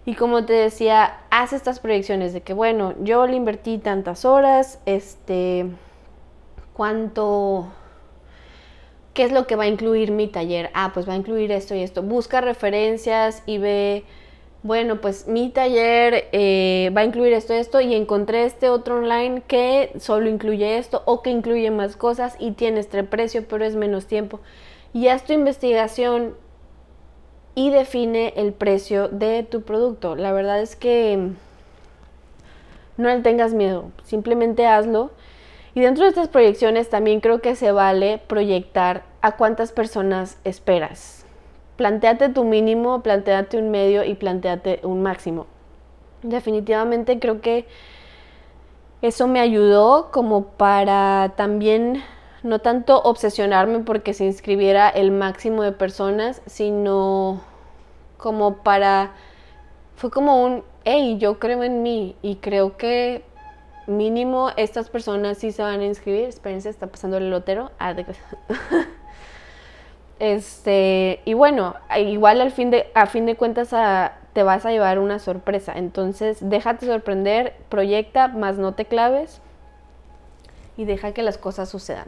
Y 0.05 0.14
como 0.14 0.45
te 0.45 0.55
decía, 0.55 1.21
haz 1.31 1.53
estas 1.53 1.79
proyecciones 1.79 2.33
de 2.33 2.40
que, 2.40 2.53
bueno, 2.53 2.95
yo 3.03 3.27
le 3.27 3.37
invertí 3.37 3.79
tantas 3.79 4.25
horas, 4.25 4.81
este, 4.87 5.66
cuánto, 6.73 7.69
qué 9.12 9.25
es 9.25 9.33
lo 9.33 9.47
que 9.47 9.57
va 9.57 9.64
a 9.64 9.69
incluir 9.69 10.11
mi 10.11 10.27
taller. 10.27 10.71
Ah, 10.75 10.90
pues 10.95 11.09
va 11.09 11.12
a 11.12 11.16
incluir 11.16 11.53
esto 11.53 11.75
y 11.75 11.83
esto. 11.83 12.03
Busca 12.03 12.40
referencias 12.40 13.43
y 13.47 13.59
ve 13.59 14.05
bueno, 14.62 15.01
pues 15.01 15.27
mi 15.27 15.49
taller 15.49 16.29
eh, 16.33 16.92
va 16.94 17.01
a 17.01 17.05
incluir 17.05 17.33
esto, 17.33 17.55
esto, 17.55 17.81
y 17.81 17.94
encontré 17.94 18.44
este 18.44 18.68
otro 18.68 18.96
online 18.96 19.42
que 19.46 19.92
solo 19.99 20.29
incluye 20.29 20.77
esto 20.77 21.03
o 21.07 21.23
que 21.23 21.31
incluye 21.31 21.70
más 21.70 21.96
cosas 21.96 22.37
y 22.38 22.53
tiene 22.53 22.81
este 22.81 23.03
precio, 23.03 23.46
pero 23.49 23.64
es 23.64 23.75
menos 23.75 24.07
tiempo. 24.07 24.40
Y 24.92 25.09
haz 25.09 25.25
tu 25.25 25.33
investigación 25.33 26.35
y 27.55 27.70
define 27.70 28.35
el 28.37 28.53
precio 28.53 29.09
de 29.09 29.44
tu 29.44 29.62
producto. 29.62 30.14
La 30.14 30.33
verdad 30.33 30.61
es 30.61 30.77
que 30.77 31.31
no 32.99 33.09
le 33.09 33.20
tengas 33.23 33.55
miedo, 33.55 33.92
simplemente 34.05 34.66
hazlo. 34.66 35.11
Y 35.75 35.81
dentro 35.81 36.05
de 36.05 36.11
estas 36.11 36.29
proyecciones 36.29 36.90
también 36.90 37.20
creo 37.20 37.40
que 37.40 37.57
se 37.57 37.73
vale 37.73 38.18
proyectar 38.27 39.05
a 39.23 39.37
cuántas 39.37 39.73
personas 39.73 40.38
esperas 40.44 41.20
planteate 41.81 42.29
tu 42.29 42.45
mínimo, 42.45 43.03
planteate 43.03 43.57
un 43.57 43.71
medio 43.71 44.05
y 44.05 44.14
planteate 44.14 44.81
un 44.83 45.03
máximo. 45.03 45.47
Definitivamente 46.23 47.19
creo 47.19 47.40
que 47.40 47.66
eso 49.01 49.27
me 49.27 49.40
ayudó 49.40 50.11
como 50.11 50.49
para 50.49 51.33
también 51.38 52.03
no 52.43 52.59
tanto 52.59 53.01
obsesionarme 53.01 53.79
porque 53.79 54.12
se 54.12 54.27
inscribiera 54.27 54.90
el 54.90 55.11
máximo 55.11 55.62
de 55.62 55.73
personas, 55.73 56.43
sino 56.45 57.40
como 58.19 58.59
para 58.59 59.12
fue 59.97 60.11
como 60.11 60.45
un 60.45 60.62
hey, 60.85 61.16
yo 61.19 61.38
creo 61.38 61.62
en 61.62 61.83
mí 61.83 62.14
y 62.21 62.37
creo 62.37 62.77
que 62.77 63.25
mínimo 63.87 64.51
estas 64.59 64.90
personas 64.90 65.38
sí 65.38 65.51
se 65.51 65.62
van 65.62 65.81
a 65.81 65.87
inscribir. 65.87 66.25
Espérense, 66.25 66.69
está 66.69 66.88
pasando 66.88 67.16
el 67.16 67.31
lotero. 67.31 67.71
Ah, 67.79 67.95
de... 67.95 68.05
Este, 70.21 71.21
y 71.25 71.33
bueno, 71.33 71.75
igual 71.97 72.43
al 72.43 72.51
fin 72.51 72.71
de, 72.71 72.91
a 72.95 73.07
fin 73.07 73.25
de 73.25 73.37
cuentas 73.37 73.75
te 74.35 74.43
vas 74.43 74.67
a 74.67 74.71
llevar 74.71 74.99
una 74.99 75.19
sorpresa. 75.19 75.73
Entonces, 75.75 76.39
déjate 76.41 76.87
sorprender, 76.87 77.57
proyecta, 77.71 78.29
más 78.29 78.59
no 78.59 78.75
te 78.75 78.85
claves 78.85 79.41
y 80.77 80.85
deja 80.85 81.13
que 81.13 81.23
las 81.23 81.39
cosas 81.39 81.71
sucedan. 81.71 82.07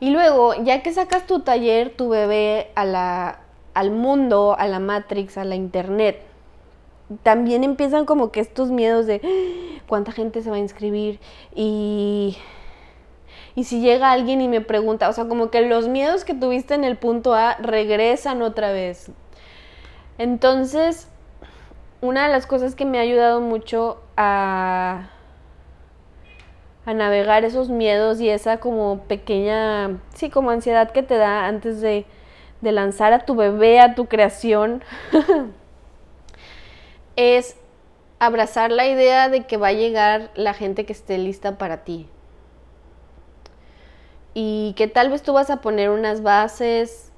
Y 0.00 0.10
luego, 0.10 0.54
ya 0.64 0.82
que 0.82 0.92
sacas 0.94 1.26
tu 1.26 1.40
taller, 1.40 1.94
tu 1.94 2.08
bebé 2.08 2.70
a 2.74 2.86
la, 2.86 3.40
al 3.74 3.90
mundo, 3.90 4.56
a 4.58 4.66
la 4.66 4.78
Matrix, 4.78 5.36
a 5.36 5.44
la 5.44 5.56
Internet, 5.56 6.22
también 7.22 7.64
empiezan 7.64 8.06
como 8.06 8.30
que 8.32 8.40
estos 8.40 8.70
miedos 8.70 9.06
de 9.06 9.20
¡Ah! 9.22 9.82
cuánta 9.86 10.12
gente 10.12 10.40
se 10.40 10.48
va 10.48 10.56
a 10.56 10.60
inscribir 10.60 11.20
y 11.54 12.38
y 13.54 13.64
si 13.64 13.80
llega 13.80 14.12
alguien 14.12 14.40
y 14.40 14.48
me 14.48 14.60
pregunta, 14.60 15.08
o 15.08 15.12
sea, 15.12 15.26
como 15.26 15.50
que 15.50 15.62
los 15.62 15.88
miedos 15.88 16.24
que 16.24 16.34
tuviste 16.34 16.74
en 16.74 16.84
el 16.84 16.96
punto 16.96 17.34
A 17.34 17.56
regresan 17.56 18.42
otra 18.42 18.72
vez. 18.72 19.10
Entonces, 20.18 21.08
una 22.00 22.26
de 22.26 22.32
las 22.32 22.46
cosas 22.46 22.74
que 22.74 22.84
me 22.84 22.98
ha 22.98 23.02
ayudado 23.02 23.40
mucho 23.40 24.00
a, 24.16 25.10
a 26.86 26.94
navegar 26.94 27.44
esos 27.44 27.68
miedos 27.68 28.20
y 28.20 28.28
esa 28.28 28.58
como 28.58 29.00
pequeña, 29.08 29.98
sí, 30.14 30.30
como 30.30 30.50
ansiedad 30.50 30.92
que 30.92 31.02
te 31.02 31.16
da 31.16 31.46
antes 31.46 31.80
de, 31.80 32.06
de 32.60 32.72
lanzar 32.72 33.12
a 33.12 33.20
tu 33.20 33.34
bebé, 33.34 33.80
a 33.80 33.94
tu 33.94 34.06
creación, 34.06 34.84
es 37.16 37.56
abrazar 38.20 38.70
la 38.70 38.86
idea 38.86 39.28
de 39.28 39.46
que 39.46 39.56
va 39.56 39.68
a 39.68 39.72
llegar 39.72 40.30
la 40.34 40.54
gente 40.54 40.86
que 40.86 40.92
esté 40.92 41.18
lista 41.18 41.58
para 41.58 41.84
ti 41.84 42.08
y 44.34 44.74
que 44.76 44.88
tal 44.88 45.10
vez 45.10 45.22
tú 45.22 45.32
vas 45.32 45.50
a 45.50 45.60
poner 45.60 45.90
unas 45.90 46.22
bases 46.22 47.10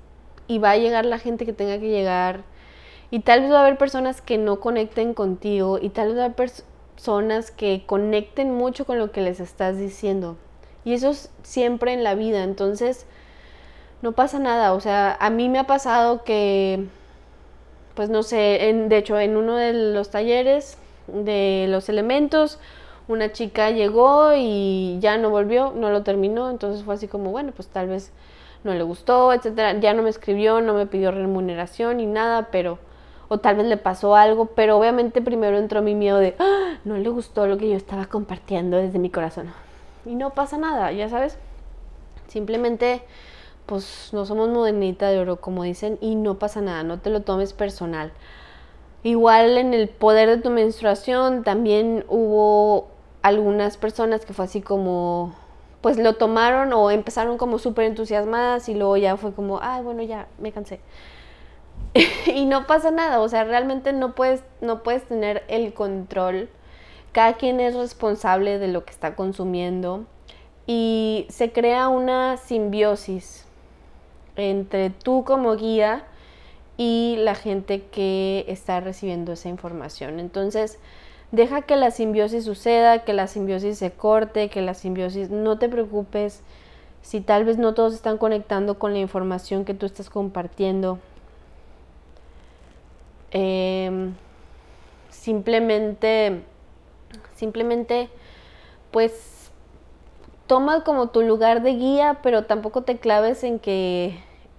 y 0.46 0.58
va 0.58 0.72
a 0.72 0.76
llegar 0.76 1.04
la 1.04 1.18
gente 1.18 1.46
que 1.46 1.52
tenga 1.52 1.78
que 1.78 1.88
llegar 1.88 2.42
y 3.10 3.20
tal 3.20 3.42
vez 3.42 3.52
va 3.52 3.58
a 3.58 3.60
haber 3.60 3.76
personas 3.76 4.22
que 4.22 4.38
no 4.38 4.58
conecten 4.58 5.12
contigo 5.12 5.78
y 5.80 5.90
tal 5.90 6.08
vez 6.08 6.16
va 6.16 6.22
a 6.22 6.24
haber 6.24 6.50
personas 6.94 7.50
que 7.50 7.84
conecten 7.84 8.54
mucho 8.54 8.86
con 8.86 8.98
lo 8.98 9.12
que 9.12 9.20
les 9.20 9.38
estás 9.38 9.78
diciendo. 9.78 10.38
Y 10.84 10.94
eso 10.94 11.10
es 11.10 11.30
siempre 11.42 11.92
en 11.92 12.04
la 12.04 12.14
vida, 12.14 12.42
entonces 12.42 13.06
no 14.00 14.12
pasa 14.12 14.38
nada, 14.38 14.72
o 14.72 14.80
sea, 14.80 15.16
a 15.20 15.28
mí 15.28 15.50
me 15.50 15.58
ha 15.58 15.66
pasado 15.66 16.24
que, 16.24 16.86
pues 17.94 18.08
no 18.08 18.22
sé, 18.22 18.70
en, 18.70 18.88
de 18.88 18.96
hecho 18.96 19.20
en 19.20 19.36
uno 19.36 19.56
de 19.56 19.74
los 19.74 20.10
talleres 20.10 20.78
de 21.06 21.66
los 21.68 21.90
elementos, 21.90 22.58
una 23.12 23.32
chica 23.32 23.70
llegó 23.70 24.32
y 24.36 24.98
ya 25.00 25.18
no 25.18 25.30
volvió, 25.30 25.72
no 25.74 25.90
lo 25.90 26.02
terminó, 26.02 26.50
entonces 26.50 26.84
fue 26.84 26.94
así 26.94 27.08
como, 27.08 27.30
bueno, 27.30 27.52
pues 27.54 27.68
tal 27.68 27.88
vez 27.88 28.12
no 28.64 28.74
le 28.74 28.82
gustó, 28.82 29.32
etcétera, 29.32 29.78
ya 29.80 29.94
no 29.94 30.02
me 30.02 30.10
escribió, 30.10 30.60
no 30.60 30.74
me 30.74 30.86
pidió 30.86 31.10
remuneración 31.10 31.98
ni 31.98 32.06
nada, 32.06 32.48
pero 32.50 32.78
o 33.28 33.38
tal 33.38 33.56
vez 33.56 33.66
le 33.66 33.78
pasó 33.78 34.14
algo, 34.14 34.46
pero 34.46 34.76
obviamente 34.76 35.22
primero 35.22 35.56
entró 35.56 35.80
mi 35.80 35.94
miedo 35.94 36.18
de, 36.18 36.36
¡Ah! 36.38 36.78
no 36.84 36.98
le 36.98 37.08
gustó 37.08 37.46
lo 37.46 37.56
que 37.56 37.70
yo 37.70 37.76
estaba 37.76 38.06
compartiendo 38.06 38.76
desde 38.76 38.98
mi 38.98 39.10
corazón. 39.10 39.52
Y 40.04 40.14
no 40.14 40.30
pasa 40.30 40.58
nada, 40.58 40.92
ya 40.92 41.08
sabes. 41.08 41.38
Simplemente 42.28 43.02
pues 43.66 44.10
no 44.12 44.26
somos 44.26 44.48
modernita 44.48 45.08
de 45.08 45.18
oro 45.18 45.40
como 45.40 45.62
dicen 45.62 45.98
y 46.00 46.14
no 46.14 46.38
pasa 46.38 46.60
nada, 46.60 46.82
no 46.82 46.98
te 46.98 47.10
lo 47.10 47.22
tomes 47.22 47.52
personal. 47.52 48.12
Igual 49.02 49.58
en 49.58 49.74
el 49.74 49.88
poder 49.88 50.28
de 50.28 50.38
tu 50.38 50.50
menstruación 50.50 51.42
también 51.42 52.04
hubo 52.08 52.88
algunas 53.22 53.76
personas 53.76 54.24
que 54.24 54.32
fue 54.32 54.44
así 54.44 54.60
como, 54.60 55.34
pues 55.80 55.98
lo 55.98 56.14
tomaron 56.14 56.72
o 56.72 56.90
empezaron 56.90 57.38
como 57.38 57.58
súper 57.58 57.86
entusiasmadas 57.86 58.68
y 58.68 58.74
luego 58.74 58.96
ya 58.96 59.16
fue 59.16 59.32
como, 59.32 59.60
ay, 59.62 59.82
bueno, 59.82 60.02
ya 60.02 60.26
me 60.38 60.52
cansé. 60.52 60.80
y 62.26 62.44
no 62.46 62.66
pasa 62.66 62.90
nada, 62.90 63.20
o 63.20 63.28
sea, 63.28 63.44
realmente 63.44 63.92
no 63.92 64.14
puedes, 64.14 64.42
no 64.60 64.82
puedes 64.82 65.04
tener 65.04 65.44
el 65.48 65.72
control. 65.74 66.48
Cada 67.12 67.34
quien 67.34 67.60
es 67.60 67.74
responsable 67.74 68.58
de 68.58 68.68
lo 68.68 68.84
que 68.84 68.90
está 68.90 69.14
consumiendo 69.14 70.06
y 70.66 71.26
se 71.28 71.52
crea 71.52 71.88
una 71.88 72.38
simbiosis 72.38 73.44
entre 74.36 74.90
tú 74.90 75.24
como 75.24 75.56
guía 75.56 76.04
y 76.78 77.16
la 77.18 77.34
gente 77.34 77.82
que 77.86 78.46
está 78.48 78.80
recibiendo 78.80 79.32
esa 79.32 79.48
información. 79.48 80.20
Entonces, 80.20 80.78
deja 81.32 81.62
que 81.62 81.76
la 81.76 81.90
simbiosis 81.90 82.44
suceda, 82.44 83.00
que 83.00 83.14
la 83.14 83.26
simbiosis 83.26 83.78
se 83.78 83.90
corte, 83.90 84.48
que 84.50 84.60
la 84.60 84.74
simbiosis, 84.74 85.30
no 85.30 85.58
te 85.58 85.68
preocupes 85.68 86.42
si 87.00 87.20
tal 87.20 87.44
vez 87.44 87.58
no 87.58 87.74
todos 87.74 87.94
están 87.94 88.18
conectando 88.18 88.78
con 88.78 88.92
la 88.92 89.00
información 89.00 89.64
que 89.64 89.74
tú 89.74 89.86
estás 89.86 90.08
compartiendo. 90.08 90.98
Em, 93.32 94.14
simplemente, 95.10 96.42
simplemente, 97.34 98.08
pues, 98.90 99.50
toma 100.46 100.84
como 100.84 101.08
tu 101.08 101.22
lugar 101.22 101.62
de 101.62 101.74
guía, 101.74 102.20
pero 102.22 102.44
tampoco 102.44 102.82
te 102.82 102.98
claves 102.98 103.42
en 103.42 103.58
que, 103.58 104.18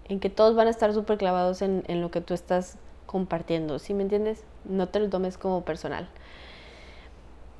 en 0.10 0.20
que 0.20 0.30
todos 0.32 0.56
van 0.56 0.68
a 0.68 0.72
estar 0.72 0.92
súper 0.94 1.20
clavados 1.20 1.62
en, 1.62 1.84
en 1.88 2.02
lo 2.02 2.10
que 2.10 2.20
tú 2.20 2.34
estás 2.34 2.78
compartiendo, 3.06 3.78
¿sí 3.78 3.94
me 3.94 4.02
entiendes? 4.02 4.44
No 4.66 4.90
te 4.90 5.00
lo 5.00 5.08
tomes 5.10 5.38
como 5.38 5.64
personal. 5.64 6.10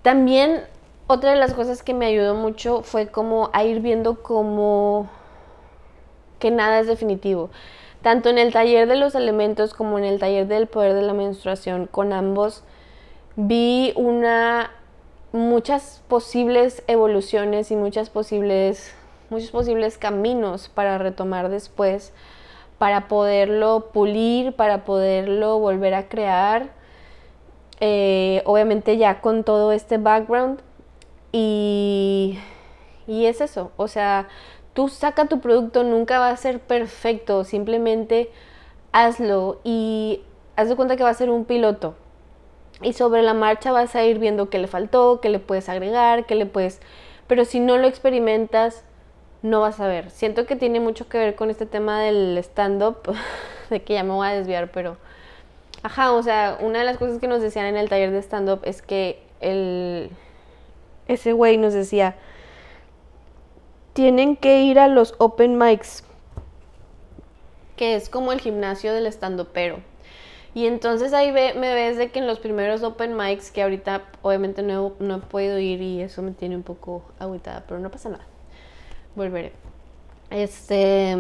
También 0.04 0.62
otra 1.08 1.32
de 1.32 1.38
las 1.38 1.54
cosas 1.54 1.82
que 1.82 1.94
me 1.94 2.06
ayudó 2.06 2.36
mucho 2.36 2.84
fue 2.84 3.08
como 3.08 3.50
a 3.54 3.64
ir 3.64 3.80
viendo 3.80 4.22
como 4.22 5.10
que 6.40 6.52
nada 6.52 6.80
es 6.80 6.88
definitivo. 6.88 7.50
Tanto 8.02 8.30
en 8.30 8.38
el 8.38 8.52
taller 8.54 8.88
de 8.88 8.98
los 8.98 9.16
elementos 9.16 9.74
como 9.74 9.98
en 9.98 10.04
el 10.04 10.20
taller 10.20 10.48
del 10.48 10.68
poder 10.68 10.94
de 10.94 11.02
la 11.02 11.14
menstruación, 11.14 11.88
con 11.88 12.14
ambos 12.14 12.64
vi 13.36 13.94
una 13.96 14.72
muchas 15.32 16.04
posibles 16.08 16.84
evoluciones 16.88 17.72
y 17.72 17.76
muchas 17.76 18.10
posibles, 18.10 18.94
muchos 19.30 19.52
posibles 19.52 19.98
caminos 19.98 20.70
para 20.70 20.98
retomar 21.00 21.50
después, 21.50 22.14
para 22.78 23.08
poderlo 23.08 23.90
pulir, 23.94 24.54
para 24.54 24.86
poderlo 24.86 25.60
volver 25.60 25.96
a 25.96 26.08
crear. 26.08 26.70
Eh, 27.86 28.42
obviamente 28.46 28.96
ya 28.96 29.20
con 29.20 29.44
todo 29.44 29.74
este 29.74 29.98
background. 29.98 30.62
Y, 31.34 32.40
y 33.08 33.26
es 33.26 33.42
eso, 33.42 33.74
o 33.76 33.90
sea, 33.90 34.30
tú 34.74 34.88
saca 34.88 35.26
tu 35.28 35.42
producto, 35.42 35.84
nunca 35.84 36.18
va 36.18 36.30
a 36.30 36.38
ser 36.38 36.62
perfecto, 36.62 37.44
simplemente 37.44 38.32
hazlo 38.94 39.60
y 39.66 40.22
haz 40.56 40.70
de 40.70 40.78
cuenta 40.78 40.96
que 40.96 41.04
va 41.04 41.10
a 41.10 41.14
ser 41.14 41.30
un 41.30 41.44
piloto. 41.44 41.96
Y 42.82 42.94
sobre 42.94 43.22
la 43.22 43.34
marcha 43.34 43.74
vas 43.74 43.96
a 43.96 44.06
ir 44.06 44.18
viendo 44.18 44.50
qué 44.50 44.60
le 44.60 44.68
faltó, 44.68 45.20
qué 45.22 45.28
le 45.28 45.40
puedes 45.40 45.68
agregar, 45.68 46.26
qué 46.26 46.36
le 46.36 46.46
puedes... 46.46 46.80
Pero 47.28 47.44
si 47.44 47.60
no 47.60 47.78
lo 47.78 47.88
experimentas, 47.88 48.86
no 49.42 49.60
vas 49.60 49.82
a 49.82 49.88
ver. 49.88 50.10
Siento 50.10 50.46
que 50.46 50.56
tiene 50.56 50.80
mucho 50.80 51.10
que 51.10 51.18
ver 51.18 51.36
con 51.36 51.50
este 51.50 51.66
tema 51.66 52.00
del 52.02 52.38
stand-up, 52.38 53.14
de 53.70 53.84
que 53.84 53.96
ya 53.96 54.04
me 54.04 54.14
voy 54.14 54.28
a 54.28 54.32
desviar, 54.32 54.72
pero... 54.72 54.96
Ajá, 55.84 56.14
o 56.14 56.24
sea, 56.24 56.58
una 56.62 56.80
de 56.80 56.86
las 56.86 56.98
cosas 56.98 57.20
que 57.20 57.28
nos 57.28 57.42
decían 57.42 57.66
en 57.66 57.76
el 57.76 57.90
taller 57.90 58.12
de 58.12 58.20
stand-up 58.22 58.62
es 58.64 58.82
que 58.82 59.22
el... 59.42 60.10
ese 61.10 61.34
güey 61.34 61.58
nos 61.58 61.74
decía, 61.74 62.16
tienen 63.92 64.38
que 64.38 64.62
ir 64.62 64.80
a 64.80 64.88
los 64.88 65.14
open 65.18 65.58
mics, 65.58 66.06
que 67.76 67.96
es 67.96 68.10
como 68.10 68.32
el 68.32 68.40
gimnasio 68.40 68.94
del 68.94 69.08
stand-upero. 69.08 69.80
Y 70.56 70.68
entonces 70.68 71.14
ahí 71.14 71.32
ve, 71.32 71.54
me 71.56 71.74
ves 71.74 71.98
de 71.98 72.12
que 72.12 72.20
en 72.20 72.28
los 72.28 72.40
primeros 72.40 72.82
open 72.84 73.18
mics, 73.18 73.52
que 73.52 73.64
ahorita 73.64 74.04
obviamente 74.22 74.62
no, 74.62 74.94
no 75.00 75.16
he 75.18 75.20
podido 75.20 75.60
ir 75.60 75.82
y 75.82 76.02
eso 76.02 76.22
me 76.22 76.32
tiene 76.32 76.56
un 76.56 76.64
poco 76.64 77.04
aguitada, 77.20 77.66
pero 77.68 77.80
no 77.80 77.92
pasa 77.92 78.10
nada. 78.10 78.26
Volveré. 79.16 79.52
Este. 80.30 81.18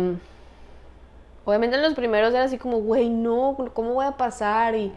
Obviamente 1.45 1.75
en 1.75 1.81
los 1.81 1.93
primeros 1.93 2.33
era 2.33 2.43
así 2.43 2.57
como, 2.57 2.79
güey, 2.79 3.09
no, 3.09 3.57
¿cómo 3.73 3.93
voy 3.93 4.05
a 4.05 4.17
pasar? 4.17 4.75
Y, 4.75 4.93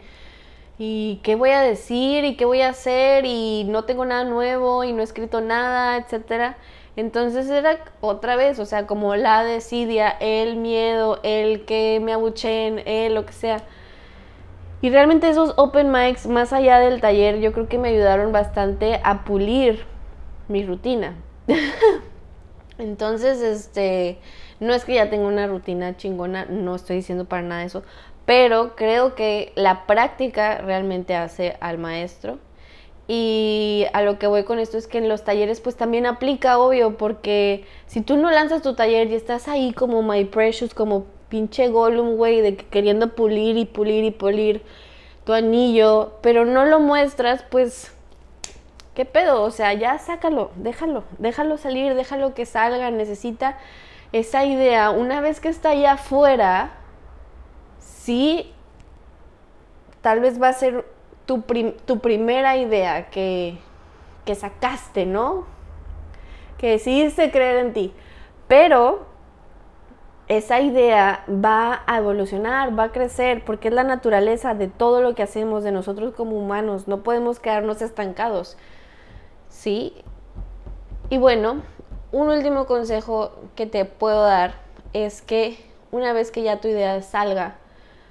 y 0.77 1.19
qué 1.23 1.35
voy 1.35 1.49
a 1.51 1.61
decir 1.61 2.23
y 2.23 2.35
qué 2.35 2.45
voy 2.45 2.61
a 2.61 2.69
hacer 2.69 3.25
y 3.25 3.65
no 3.65 3.85
tengo 3.85 4.05
nada 4.05 4.23
nuevo 4.23 4.83
y 4.83 4.93
no 4.93 5.01
he 5.01 5.03
escrito 5.03 5.41
nada, 5.41 5.97
etcétera. 5.97 6.57
Entonces 6.95 7.47
era 7.49 7.77
otra 8.01 8.35
vez, 8.35 8.57
o 8.59 8.65
sea, 8.65 8.87
como 8.87 9.15
la 9.15 9.43
desidia, 9.43 10.09
el 10.09 10.55
miedo, 10.55 11.19
el 11.23 11.65
que 11.65 11.99
me 12.01 12.13
abuchen, 12.13 12.81
el 12.85 13.13
lo 13.13 13.25
que 13.25 13.33
sea. 13.33 13.61
Y 14.81 14.89
realmente 14.89 15.29
esos 15.29 15.53
open 15.57 15.91
mics, 15.91 16.27
más 16.27 16.53
allá 16.53 16.79
del 16.79 17.01
taller, 17.01 17.39
yo 17.39 17.51
creo 17.53 17.67
que 17.67 17.77
me 17.77 17.89
ayudaron 17.89 18.31
bastante 18.31 18.99
a 19.03 19.25
pulir 19.25 19.85
mi 20.47 20.65
rutina. 20.65 21.15
Entonces, 22.79 23.41
este, 23.41 24.19
no 24.59 24.73
es 24.73 24.85
que 24.85 24.95
ya 24.95 25.09
tenga 25.09 25.27
una 25.27 25.47
rutina 25.47 25.97
chingona, 25.97 26.45
no 26.45 26.75
estoy 26.75 26.97
diciendo 26.97 27.25
para 27.25 27.43
nada 27.43 27.63
eso, 27.63 27.83
pero 28.25 28.75
creo 28.75 29.15
que 29.15 29.53
la 29.55 29.85
práctica 29.85 30.57
realmente 30.57 31.15
hace 31.15 31.55
al 31.61 31.77
maestro. 31.77 32.39
Y 33.07 33.85
a 33.93 34.01
lo 34.01 34.19
que 34.19 34.27
voy 34.27 34.43
con 34.43 34.59
esto 34.59 34.77
es 34.77 34.85
que 34.85 34.97
en 34.97 35.07
los 35.07 35.23
talleres 35.23 35.61
pues 35.61 35.77
también 35.77 36.05
aplica, 36.05 36.59
obvio, 36.59 36.97
porque 36.97 37.63
si 37.85 38.01
tú 38.01 38.17
no 38.17 38.29
lanzas 38.31 38.61
tu 38.61 38.75
taller 38.75 39.09
y 39.09 39.15
estás 39.15 39.47
ahí 39.47 39.71
como 39.71 40.03
My 40.03 40.25
Precious, 40.25 40.73
como 40.73 41.05
pinche 41.29 41.69
Gollum, 41.69 42.17
güey, 42.17 42.41
de 42.41 42.57
que 42.57 42.65
queriendo 42.65 43.15
pulir 43.15 43.57
y 43.57 43.65
pulir 43.65 44.03
y 44.03 44.11
pulir 44.11 44.61
tu 45.23 45.33
anillo, 45.33 46.13
pero 46.21 46.43
no 46.43 46.65
lo 46.65 46.81
muestras, 46.81 47.43
pues, 47.49 47.93
¿qué 48.93 49.05
pedo? 49.05 49.41
O 49.41 49.51
sea, 49.51 49.73
ya 49.73 49.97
sácalo, 49.99 50.51
déjalo, 50.55 51.05
déjalo 51.17 51.57
salir, 51.57 51.95
déjalo 51.95 52.33
que 52.33 52.45
salga, 52.45 52.91
necesita 52.91 53.57
esa 54.11 54.45
idea. 54.45 54.89
Una 54.89 55.21
vez 55.21 55.39
que 55.39 55.49
está 55.49 55.69
allá 55.69 55.93
afuera, 55.93 56.71
sí, 57.79 58.53
tal 60.01 60.19
vez 60.19 60.41
va 60.41 60.49
a 60.49 60.53
ser 60.53 60.85
tu, 61.25 61.43
tu 61.85 61.99
primera 61.99 62.57
idea 62.57 63.09
que, 63.09 63.57
que 64.25 64.35
sacaste, 64.35 65.05
¿no? 65.05 65.45
Que 66.57 66.71
decidiste 66.71 67.31
creer 67.31 67.65
en 67.65 67.73
ti. 67.73 67.93
Pero 68.47 69.05
esa 70.27 70.59
idea 70.59 71.23
va 71.29 71.83
a 71.85 71.97
evolucionar, 71.97 72.77
va 72.77 72.85
a 72.85 72.91
crecer, 72.91 73.45
porque 73.45 73.69
es 73.69 73.73
la 73.73 73.83
naturaleza 73.83 74.53
de 74.53 74.67
todo 74.67 75.01
lo 75.01 75.15
que 75.15 75.23
hacemos, 75.23 75.63
de 75.63 75.71
nosotros 75.71 76.13
como 76.13 76.37
humanos. 76.37 76.87
No 76.87 77.03
podemos 77.03 77.39
quedarnos 77.39 77.81
estancados. 77.81 78.57
¿Sí? 79.49 79.93
Y 81.09 81.17
bueno, 81.17 81.61
un 82.11 82.29
último 82.29 82.65
consejo 82.65 83.31
que 83.55 83.65
te 83.65 83.85
puedo 83.85 84.23
dar 84.23 84.55
es 84.93 85.21
que 85.21 85.57
una 85.91 86.13
vez 86.13 86.31
que 86.31 86.43
ya 86.43 86.59
tu 86.59 86.67
idea 86.67 87.01
salga, 87.01 87.55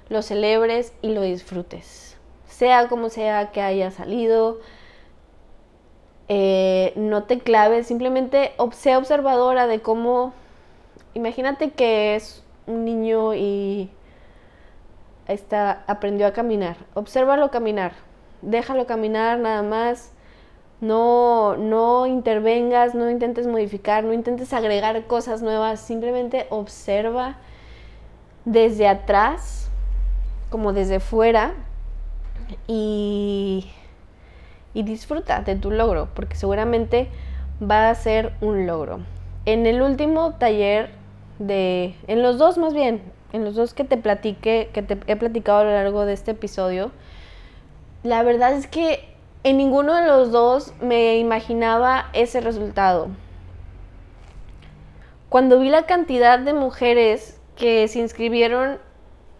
lo 0.09 0.21
celebres 0.21 0.93
y 1.01 1.09
lo 1.13 1.21
disfrutes. 1.21 2.17
Sea 2.47 2.87
como 2.87 3.09
sea 3.09 3.51
que 3.51 3.61
haya 3.61 3.91
salido, 3.91 4.59
eh, 6.29 6.93
no 6.95 7.23
te 7.23 7.39
claves, 7.39 7.87
simplemente 7.87 8.53
sea 8.71 8.97
observadora 8.97 9.67
de 9.67 9.81
cómo 9.81 10.33
Imagínate 11.17 11.71
que 11.71 12.15
es 12.15 12.43
un 12.67 12.85
niño 12.85 13.33
y 13.33 13.89
está, 15.27 15.83
aprendió 15.87 16.27
a 16.27 16.31
caminar. 16.31 16.77
Obsérvalo 16.93 17.49
caminar. 17.49 17.93
Déjalo 18.43 18.85
caminar 18.85 19.39
nada 19.39 19.63
más. 19.63 20.11
No, 20.79 21.57
no 21.57 22.05
intervengas, 22.05 22.93
no 22.93 23.09
intentes 23.09 23.47
modificar, 23.47 24.03
no 24.03 24.13
intentes 24.13 24.53
agregar 24.53 25.07
cosas 25.07 25.41
nuevas. 25.41 25.79
Simplemente 25.79 26.45
observa 26.49 27.37
desde 28.45 28.87
atrás, 28.87 29.69
como 30.49 30.73
desde 30.73 30.99
fuera, 30.99 31.53
y, 32.67 33.67
y 34.73 34.83
disfruta 34.83 35.41
de 35.41 35.55
tu 35.55 35.71
logro, 35.71 36.09
porque 36.13 36.35
seguramente 36.35 37.09
va 37.59 37.89
a 37.89 37.95
ser 37.95 38.33
un 38.41 38.67
logro. 38.67 38.99
En 39.45 39.65
el 39.65 39.81
último 39.81 40.33
taller 40.33 40.91
de, 41.39 41.95
en 42.07 42.21
los 42.21 42.37
dos 42.37 42.57
más 42.57 42.73
bien, 42.73 43.01
en 43.33 43.43
los 43.43 43.55
dos 43.55 43.73
que 43.73 43.83
te 43.83 43.97
platiqué, 43.97 44.69
que 44.73 44.81
te 44.81 44.97
he 45.07 45.15
platicado 45.15 45.59
a 45.59 45.63
lo 45.63 45.71
largo 45.71 46.05
de 46.05 46.13
este 46.13 46.31
episodio, 46.31 46.91
la 48.03 48.23
verdad 48.23 48.53
es 48.53 48.67
que 48.67 49.16
en 49.47 49.55
ninguno 49.55 49.95
de 49.95 50.05
los 50.05 50.33
dos 50.33 50.73
me 50.81 51.19
imaginaba 51.19 52.09
ese 52.11 52.41
resultado. 52.41 53.07
Cuando 55.29 55.57
vi 55.61 55.69
la 55.69 55.85
cantidad 55.85 56.37
de 56.37 56.51
mujeres 56.51 57.39
que 57.55 57.87
se 57.87 57.99
inscribieron 57.99 58.77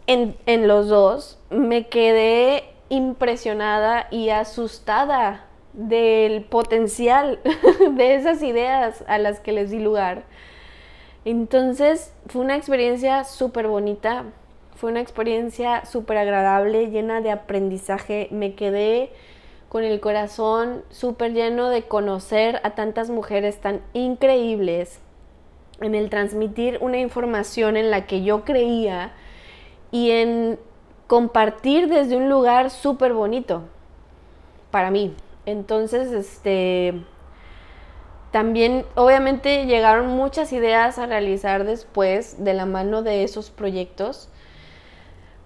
en, 0.07 0.37
en 0.45 0.65
los 0.69 0.87
dos, 0.87 1.39
me 1.49 1.87
quedé 1.87 2.63
impresionada 2.87 4.07
y 4.09 4.29
asustada 4.29 5.43
del 5.73 6.45
potencial 6.45 7.41
de 7.91 8.15
esas 8.15 8.41
ideas 8.43 9.03
a 9.09 9.17
las 9.17 9.41
que 9.41 9.51
les 9.51 9.71
di 9.71 9.79
lugar. 9.79 10.23
Entonces 11.25 12.13
fue 12.27 12.43
una 12.43 12.55
experiencia 12.55 13.25
súper 13.25 13.67
bonita, 13.67 14.23
fue 14.77 14.89
una 14.89 15.01
experiencia 15.01 15.83
súper 15.83 16.17
agradable, 16.17 16.91
llena 16.91 17.19
de 17.19 17.31
aprendizaje. 17.31 18.29
Me 18.31 18.55
quedé 18.55 19.11
con 19.69 19.83
el 19.83 19.99
corazón 19.99 20.83
súper 20.89 21.33
lleno 21.33 21.69
de 21.69 21.83
conocer 21.83 22.61
a 22.63 22.71
tantas 22.71 23.09
mujeres 23.09 23.59
tan 23.59 23.81
increíbles, 23.93 24.99
en 25.81 25.93
el 25.93 26.09
transmitir 26.09 26.79
una 26.81 26.97
información 26.97 27.77
en 27.77 27.91
la 27.91 28.07
que 28.07 28.23
yo 28.23 28.43
creía 28.43 29.11
y 29.91 30.11
en 30.11 30.59
compartir 31.05 31.87
desde 31.87 32.17
un 32.17 32.29
lugar 32.29 32.69
súper 32.69 33.13
bonito 33.13 33.63
para 34.71 34.91
mí. 34.91 35.13
Entonces, 35.45 36.11
este 36.11 36.93
también, 38.31 38.85
obviamente, 38.95 39.65
llegaron 39.65 40.07
muchas 40.07 40.51
ideas 40.51 40.99
a 40.99 41.05
realizar 41.05 41.63
después 41.63 42.43
de 42.43 42.53
la 42.53 42.65
mano 42.65 43.01
de 43.01 43.23
esos 43.23 43.49
proyectos. 43.49 44.29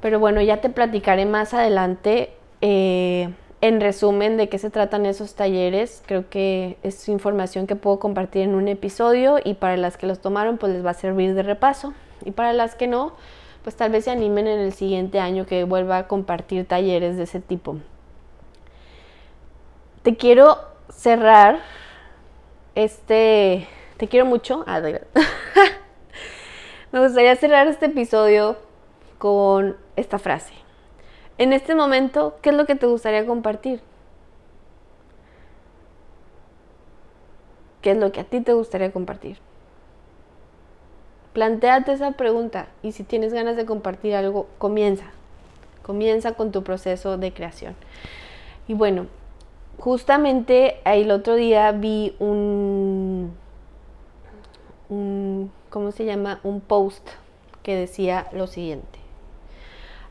Pero 0.02 0.20
bueno, 0.20 0.42
ya 0.42 0.62
te 0.62 0.70
platicaré 0.70 1.26
más 1.26 1.54
adelante 1.54 2.34
eh, 2.62 3.30
en 3.62 3.80
resumen 3.80 4.38
de 4.38 4.50
qué 4.50 4.58
se 4.58 4.70
tratan 4.70 5.06
esos 5.06 5.36
talleres. 5.36 6.04
Creo 6.06 6.30
que 6.30 6.78
es 6.84 7.08
información 7.08 7.68
que 7.68 7.76
puedo 7.76 8.00
compartir 8.00 8.42
en 8.42 8.56
un 8.56 8.68
episodio 8.68 9.40
y 9.44 9.54
para 9.54 9.78
las 9.78 9.98
que 9.98 10.08
los 10.08 10.20
tomaron 10.20 10.58
pues 10.58 10.74
les 10.74 10.86
va 10.86 10.92
a 10.92 10.96
servir 10.96 11.36
de 11.36 11.44
repaso. 11.44 11.94
Y 12.26 12.32
para 12.32 12.54
las 12.54 12.76
que 12.76 12.88
no, 12.88 13.14
pues 13.64 13.76
tal 13.76 13.92
vez 13.92 14.06
se 14.06 14.12
animen 14.12 14.48
en 14.48 14.60
el 14.60 14.74
siguiente 14.74 15.20
año 15.20 15.46
que 15.46 15.64
vuelva 15.64 15.98
a 15.98 16.08
compartir 16.08 16.68
talleres 16.68 17.18
de 17.18 17.24
ese 17.24 17.40
tipo. 17.40 17.78
Te 20.02 20.18
quiero 20.18 20.58
cerrar 20.90 21.60
este, 22.76 23.68
te 23.98 24.08
quiero 24.08 24.26
mucho. 24.26 24.64
Ah, 24.68 24.82
Me 26.92 27.00
gustaría 27.00 27.36
cerrar 27.36 27.68
este 27.68 27.88
episodio 27.88 28.58
con 29.18 29.78
esta 29.96 30.20
frase. 30.20 30.61
En 31.42 31.54
este 31.54 31.74
momento, 31.74 32.36
¿qué 32.44 32.52
es 32.52 32.56
lo 32.56 32.68
que 32.68 32.76
te 32.76 32.86
gustaría 32.86 33.26
compartir? 33.26 33.82
¿Qué 37.82 37.90
es 37.90 37.98
lo 37.98 38.12
que 38.12 38.20
a 38.20 38.26
ti 38.26 38.42
te 38.42 38.54
gustaría 38.54 38.92
compartir? 38.92 39.40
Plantéate 41.34 41.94
esa 41.94 42.12
pregunta 42.12 42.68
y 42.84 42.92
si 42.92 43.04
tienes 43.04 43.34
ganas 43.34 43.56
de 43.56 43.66
compartir 43.66 44.14
algo, 44.14 44.46
comienza. 44.60 45.06
Comienza 45.82 46.34
con 46.34 46.52
tu 46.52 46.62
proceso 46.62 47.18
de 47.18 47.34
creación. 47.34 47.76
Y 48.68 48.76
bueno, 48.76 49.08
justamente 49.80 50.78
el 50.86 51.10
otro 51.10 51.34
día 51.34 51.72
vi 51.72 52.16
un, 52.20 53.34
un, 54.90 55.52
¿cómo 55.72 55.92
se 55.92 56.06
llama? 56.06 56.40
Un 56.44 56.62
post 56.62 57.10
que 57.64 57.76
decía 57.76 58.28
lo 58.32 58.46
siguiente. 58.46 59.01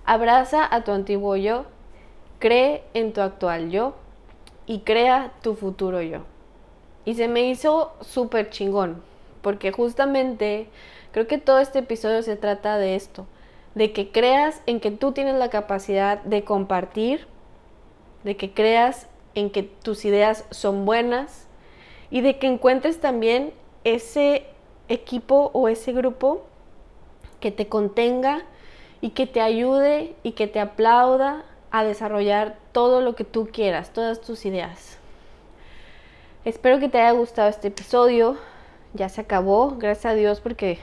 Abraza 0.04 0.66
a 0.70 0.82
tu 0.84 0.92
antiguo 0.92 1.36
yo, 1.36 1.64
cree 2.38 2.82
en 2.94 3.12
tu 3.12 3.20
actual 3.20 3.70
yo 3.70 3.94
y 4.66 4.80
crea 4.80 5.32
tu 5.42 5.54
futuro 5.54 6.02
yo. 6.02 6.20
Y 7.04 7.14
se 7.14 7.28
me 7.28 7.48
hizo 7.48 7.92
súper 8.00 8.50
chingón, 8.50 9.02
porque 9.42 9.72
justamente 9.72 10.68
creo 11.12 11.26
que 11.26 11.38
todo 11.38 11.58
este 11.58 11.80
episodio 11.80 12.22
se 12.22 12.36
trata 12.36 12.78
de 12.78 12.94
esto, 12.94 13.26
de 13.74 13.92
que 13.92 14.10
creas 14.10 14.62
en 14.66 14.80
que 14.80 14.90
tú 14.90 15.12
tienes 15.12 15.36
la 15.36 15.50
capacidad 15.50 16.22
de 16.22 16.44
compartir, 16.44 17.26
de 18.24 18.36
que 18.36 18.52
creas 18.52 19.08
en 19.34 19.50
que 19.50 19.62
tus 19.62 20.04
ideas 20.04 20.44
son 20.50 20.84
buenas 20.84 21.46
y 22.10 22.20
de 22.20 22.38
que 22.38 22.46
encuentres 22.46 23.00
también 23.00 23.52
ese 23.84 24.44
equipo 24.88 25.50
o 25.54 25.68
ese 25.68 25.92
grupo 25.92 26.42
que 27.38 27.50
te 27.50 27.68
contenga 27.68 28.42
y 29.00 29.10
que 29.10 29.26
te 29.26 29.40
ayude 29.40 30.14
y 30.22 30.32
que 30.32 30.46
te 30.46 30.60
aplauda 30.60 31.44
a 31.70 31.84
desarrollar 31.84 32.56
todo 32.72 33.00
lo 33.00 33.14
que 33.14 33.24
tú 33.24 33.48
quieras, 33.52 33.92
todas 33.92 34.20
tus 34.20 34.44
ideas. 34.44 34.98
Espero 36.44 36.78
que 36.78 36.88
te 36.88 36.98
haya 36.98 37.12
gustado 37.12 37.48
este 37.48 37.68
episodio. 37.68 38.36
Ya 38.94 39.08
se 39.08 39.20
acabó, 39.20 39.76
gracias 39.78 40.06
a 40.06 40.14
Dios, 40.14 40.40
porque 40.40 40.78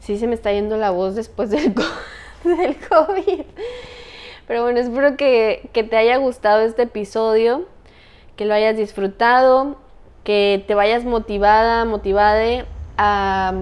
sí 0.00 0.18
se 0.18 0.26
me 0.26 0.34
está 0.34 0.52
yendo 0.52 0.76
la 0.76 0.90
voz 0.90 1.14
después 1.14 1.50
del, 1.50 1.74
del 2.44 2.76
COVID. 2.88 3.44
Pero 4.46 4.62
bueno, 4.62 4.80
espero 4.80 5.16
que, 5.16 5.68
que 5.72 5.84
te 5.84 5.96
haya 5.96 6.16
gustado 6.16 6.60
este 6.62 6.82
episodio, 6.82 7.66
que 8.36 8.46
lo 8.46 8.54
hayas 8.54 8.76
disfrutado, 8.76 9.76
que 10.24 10.64
te 10.66 10.74
vayas 10.74 11.04
motivada, 11.04 11.84
motivada 11.84 12.64
a, 12.96 13.52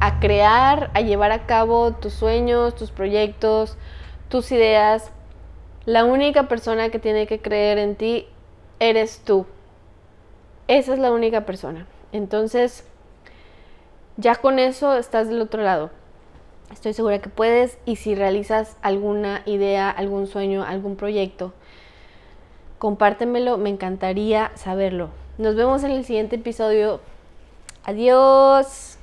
a 0.00 0.20
crear, 0.20 0.90
a 0.94 1.00
llevar 1.00 1.32
a 1.32 1.46
cabo 1.46 1.92
tus 1.92 2.12
sueños, 2.12 2.74
tus 2.74 2.90
proyectos, 2.90 3.76
tus 4.28 4.52
ideas. 4.52 5.10
La 5.84 6.04
única 6.04 6.48
persona 6.48 6.90
que 6.90 6.98
tiene 6.98 7.26
que 7.26 7.40
creer 7.40 7.78
en 7.78 7.96
ti 7.96 8.26
eres 8.80 9.20
tú. 9.24 9.46
Esa 10.68 10.92
es 10.92 10.98
la 10.98 11.12
única 11.12 11.46
persona. 11.46 11.86
Entonces, 12.12 12.84
ya 14.16 14.34
con 14.34 14.58
eso 14.58 14.96
estás 14.96 15.28
del 15.28 15.40
otro 15.40 15.62
lado. 15.62 15.90
Estoy 16.72 16.92
segura 16.92 17.20
que 17.20 17.28
puedes 17.28 17.78
y 17.84 17.96
si 17.96 18.14
realizas 18.14 18.76
alguna 18.82 19.42
idea, 19.46 19.88
algún 19.88 20.26
sueño, 20.26 20.64
algún 20.64 20.96
proyecto, 20.96 21.52
compártemelo, 22.78 23.56
me 23.56 23.70
encantaría 23.70 24.50
saberlo. 24.56 25.10
Nos 25.38 25.54
vemos 25.54 25.84
en 25.84 25.92
el 25.92 26.04
siguiente 26.04 26.36
episodio. 26.36 27.00
Adiós. 27.84 28.95